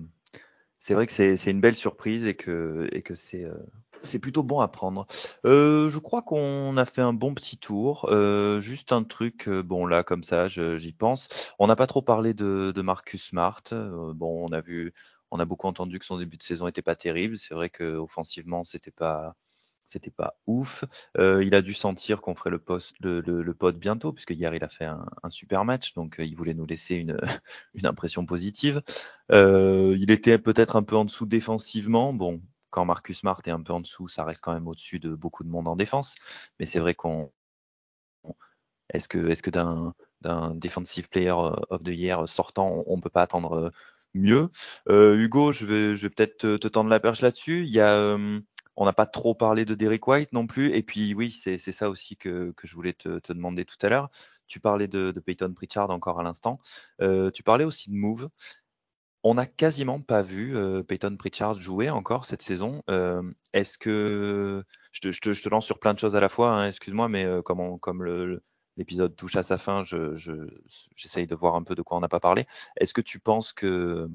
[0.80, 4.62] c'est vrai que c'est une belle surprise et que et que c'est euh, plutôt bon
[4.62, 5.08] à prendre.
[5.46, 8.08] Euh, je crois qu'on a fait un bon petit tour.
[8.12, 11.30] Euh, juste un truc, bon là comme ça, j'y pense.
[11.60, 13.64] On n'a pas trop parlé de, de Marcus Smart.
[13.72, 14.94] Bon, on a vu,
[15.32, 17.38] on a beaucoup entendu que son début de saison était pas terrible.
[17.38, 19.36] C'est vrai que offensivement, c'était pas
[19.86, 20.86] c'était pas ouf.
[21.18, 24.32] Euh, il a dû sentir qu'on ferait le, poste, le, le, le pod bientôt, puisque
[24.32, 27.18] hier il a fait un, un super match, donc euh, il voulait nous laisser une,
[27.76, 28.82] une impression positive.
[29.32, 32.14] Euh, il était peut-être un peu en dessous défensivement.
[32.14, 35.16] Bon, quand Marcus Smart est un peu en dessous, ça reste quand même au-dessus de
[35.16, 36.16] beaucoup de monde en défense.
[36.60, 37.32] Mais c'est vrai qu'on.
[38.94, 43.10] Est-ce que, est-ce que d'un, d'un defensive player of the year sortant, on ne peut
[43.10, 43.72] pas attendre
[44.14, 44.50] mieux?
[44.90, 47.64] Euh, Hugo, je vais, je vais peut-être te, te, tendre la perche là-dessus.
[47.64, 48.40] Il y a, euh,
[48.76, 50.74] On n'a pas trop parlé de Derek White non plus.
[50.74, 54.10] Et puis oui, c'est ça aussi que, je voulais te, demander tout à l'heure.
[54.48, 56.60] Tu parlais de, Peyton Pritchard encore à l'instant.
[57.02, 58.30] Euh, tu parlais aussi de Move.
[59.24, 62.84] On n'a quasiment pas vu euh, Peyton Pritchard jouer encore cette saison.
[62.90, 67.10] Euh, Est-ce que je te, lance sur plein de choses à la fois, hein, excuse-moi,
[67.10, 68.40] mais comme,
[68.76, 72.10] l'épisode touche à sa fin, j'essaye je, de voir un peu de quoi on n'a
[72.10, 72.48] pas parlé.
[72.78, 74.10] Est-ce que tu penses que,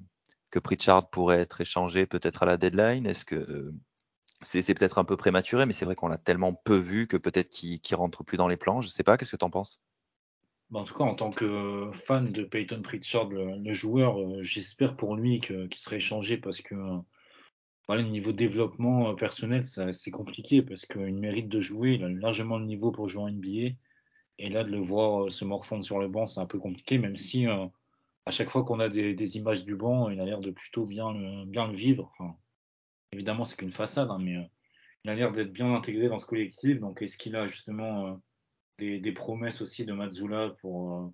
[0.51, 3.07] que Pritchard pourrait être échangé peut-être à la deadline?
[3.07, 3.73] Est-ce que
[4.43, 7.49] c'est peut-être un peu prématuré, mais c'est vrai qu'on l'a tellement peu vu que peut-être
[7.49, 8.81] qu'il qu rentre plus dans les plans.
[8.81, 9.81] Je sais pas, qu'est-ce que tu en penses?
[10.71, 14.97] Bah, en tout cas, en tant que fan de Peyton Pritchard, le, joueur, euh, j'espère
[14.97, 16.99] pour lui qu'il qu serait échangé parce que euh,
[17.87, 22.59] voilà, niveau développement euh, personnel, c'est compliqué parce qu'il mérite de jouer, il a largement
[22.59, 23.75] le niveau pour jouer en NBA.
[24.41, 27.17] Et là, de le voir se morfondre sur le banc, c'est un peu compliqué, même
[27.17, 30.87] si à chaque fois qu'on a des, images du banc, il a l'air de plutôt
[30.87, 32.13] bien le, vivre.
[33.13, 34.37] Évidemment, c'est qu'une façade, hein, mais
[35.05, 36.81] il a l'air d'être bien intégré dans ce collectif.
[36.81, 38.21] Donc, est-ce qu'il a justement
[38.79, 41.13] des, des, promesses aussi de Mazzula pour,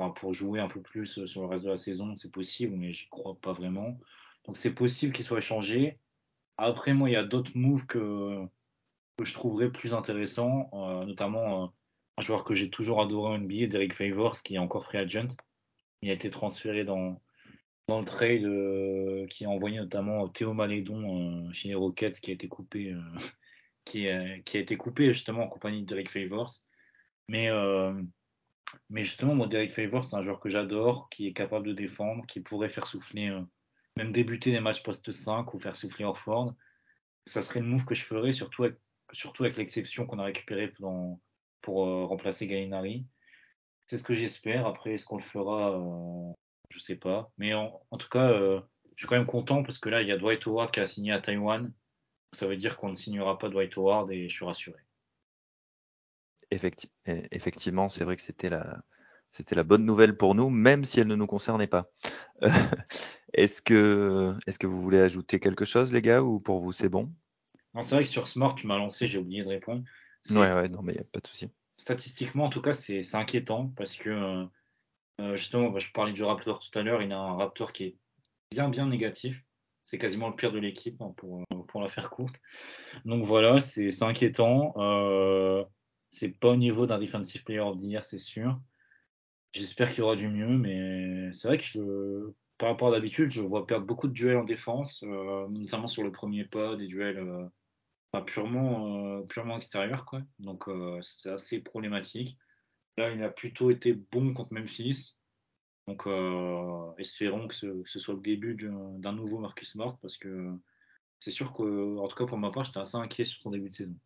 [0.00, 2.92] euh, pour jouer un peu plus sur le reste de la saison, c'est possible, mais
[2.92, 3.98] j'y crois pas vraiment.
[4.44, 5.98] Donc c'est possible qu'il soit échangé.
[6.56, 8.44] Après, moi, il y a d'autres moves que,
[9.16, 11.66] que je trouverais plus intéressants, euh, notamment euh,
[12.18, 15.28] un joueur que j'ai toujours adoré en NBA, Derek Favors, qui est encore free agent.
[16.02, 17.20] Il a été transféré dans,
[17.88, 22.34] dans le trade euh, qui a envoyé notamment Théo Malédon chez les Rockets, qui a
[22.34, 22.94] été coupé,
[23.84, 24.08] qui,
[24.44, 26.50] qui, a été coupé justement en compagnie de Derek Favors.
[27.28, 27.92] Mais, euh,
[28.90, 32.26] mais justement, moi, Derek Favors, c'est un joueur que j'adore, qui est capable de défendre,
[32.26, 33.42] qui pourrait faire souffler, euh,
[33.96, 36.54] même débuter des matchs post 5 ou faire souffler Orford.
[37.26, 38.76] Ça serait le move que je ferais, surtout avec,
[39.12, 41.18] surtout avec l'exception qu'on a récupérée pour,
[41.62, 43.06] pour euh, remplacer Gallinari.
[43.86, 44.66] C'est ce que j'espère.
[44.66, 46.32] Après, est-ce qu'on le fera euh,
[46.74, 47.30] Je sais pas.
[47.38, 48.60] Mais en, en tout cas, euh,
[48.96, 50.88] je suis quand même content parce que là, il y a Dwight Howard qui a
[50.88, 51.72] signé à Taïwan.
[52.32, 54.80] Ça veut dire qu'on ne signera pas Dwight Howard et je suis rassuré.
[56.50, 58.82] Effecti effectivement, c'est vrai que c'était la,
[59.30, 61.92] c'était la bonne nouvelle pour nous, même si elle ne nous concernait pas.
[63.34, 66.88] est-ce que, est-ce que vous voulez ajouter quelque chose, les gars, ou pour vous c'est
[66.88, 67.12] bon?
[67.72, 69.84] Non, c'est vrai que sur Smart, tu m'as lancé, j'ai oublié de répondre.
[70.30, 71.50] Ouais, ouais, non, mais il n'y a pas de souci.
[71.76, 74.44] Statistiquement, en tout cas, c'est inquiétant parce que euh,
[75.34, 77.96] justement, je parlais du Raptor tout à l'heure, il a un Raptor qui est
[78.50, 79.42] bien, bien négatif.
[79.84, 82.40] C'est quasiment le pire de l'équipe hein, pour, pour la faire courte.
[83.04, 84.72] Donc voilà, c'est inquiétant.
[84.78, 85.62] Euh,
[86.08, 88.58] c'est pas au niveau d'un defensive player of the c'est sûr.
[89.52, 93.40] J'espère qu'il y aura du mieux, mais c'est vrai que par rapport à d'habitude, je
[93.40, 97.18] vois perdre beaucoup de duels en défense, euh, notamment sur le premier pas, des duels
[97.18, 100.04] euh, purement, euh, purement extérieurs.
[100.04, 100.22] Quoi.
[100.38, 102.38] Donc euh, c'est assez problématique.
[102.96, 105.16] Là, il a plutôt été bon contre Memphis.
[105.86, 110.50] Donc euh, espérons que ce, soit le début d'un nouveau Marcus Smart, parce que
[111.20, 113.68] c'est sûr que, en tout cas pour ma part, j'étais assez inquiet sur son début
[113.68, 113.96] de saison.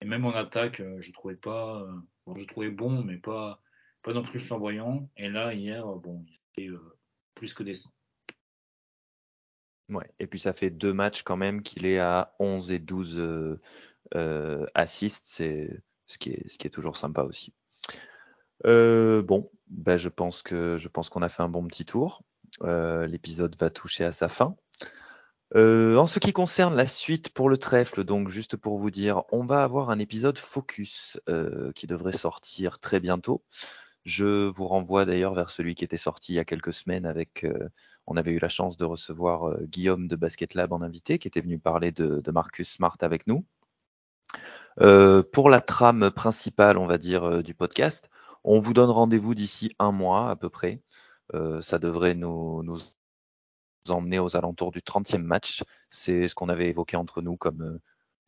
[0.00, 1.92] Et même en attaque, euh, je trouvais pas, euh,
[2.26, 3.62] bon, je trouvais bon, mais pas,
[4.02, 5.08] pas non plus flamboyant.
[5.16, 6.76] Et là, hier, bon, il était
[7.34, 7.92] plus que décent.
[9.88, 13.18] Ouais, et puis ça fait deux matchs quand même qu'il est à 11 et 12
[13.18, 13.60] euh,
[14.14, 17.52] euh, assists, c'est ce qui est toujours sympa aussi.
[18.66, 22.22] Euh, bon, ben je pense que je pense qu'on a fait un bon petit tour.
[22.62, 24.56] L'épisode va toucher à sa fin.
[25.54, 29.22] Euh, en ce qui concerne la suite pour le trèfle, donc juste pour vous dire,
[29.32, 33.44] on va avoir un épisode focus euh, qui devrait sortir très bientôt.
[34.04, 37.44] Je vous renvoie d'ailleurs vers celui qui était sorti il y a quelques semaines avec,
[37.44, 37.68] euh,
[38.06, 41.28] on avait eu la chance de recevoir euh, Guillaume de Basket Lab en invité, qui
[41.28, 43.44] était venu parler de, Marcus Smart avec nous.
[44.80, 48.10] Euh, pour la trame principale, on va dire, euh, du podcast,
[48.44, 50.82] on vous donne rendez-vous d'ici un mois à peu près.
[51.60, 52.62] ça devrait nous,
[53.88, 55.64] emmener aux alentours du 30e match.
[55.90, 57.78] C'est ce qu'on avait évoqué entre nous comme,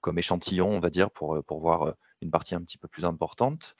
[0.01, 3.75] comme échantillon, on va dire, pour, pour voir une partie un petit peu plus importante.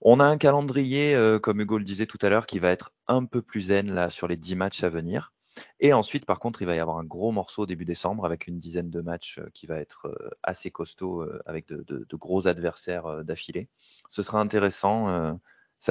[0.00, 3.24] On a un calendrier, comme Hugo le disait tout à l'heure, qui va être un
[3.24, 5.32] peu plus zen là sur les 10 matchs à venir.
[5.80, 8.58] Et ensuite, par contre, il va y avoir un gros morceau début décembre avec une
[8.58, 13.68] dizaine de matchs qui va être assez costaud avec de gros adversaires d'affilée.
[14.10, 15.38] Ce sera intéressant.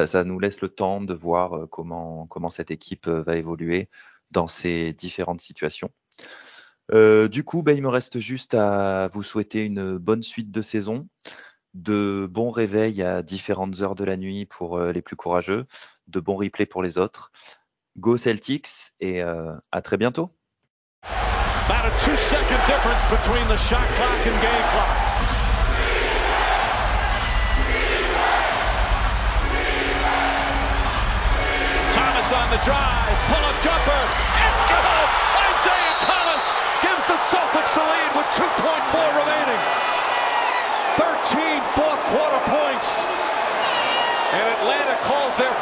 [0.05, 3.89] Ça, nous laisse le temps de voir comment, comment cette équipe va évoluer
[4.31, 5.91] dans ces différentes situations.
[6.93, 10.61] Euh, du coup, ben, il me reste juste à vous souhaiter une bonne suite de
[10.61, 11.07] saison,
[11.73, 15.65] de bons réveils à différentes heures de la nuit pour euh, les plus courageux,
[16.07, 17.31] de bons replays pour les autres.
[17.97, 20.29] Go Celtics et euh, à très bientôt.
[32.45, 35.09] On the drive, pull up jumper, It's good!
[35.49, 36.45] Isaiah Thomas
[36.85, 39.61] gives the Celtics the lead with 2.4 remaining.
[41.01, 43.01] 13 fourth quarter points.
[44.37, 45.54] And Atlanta calls their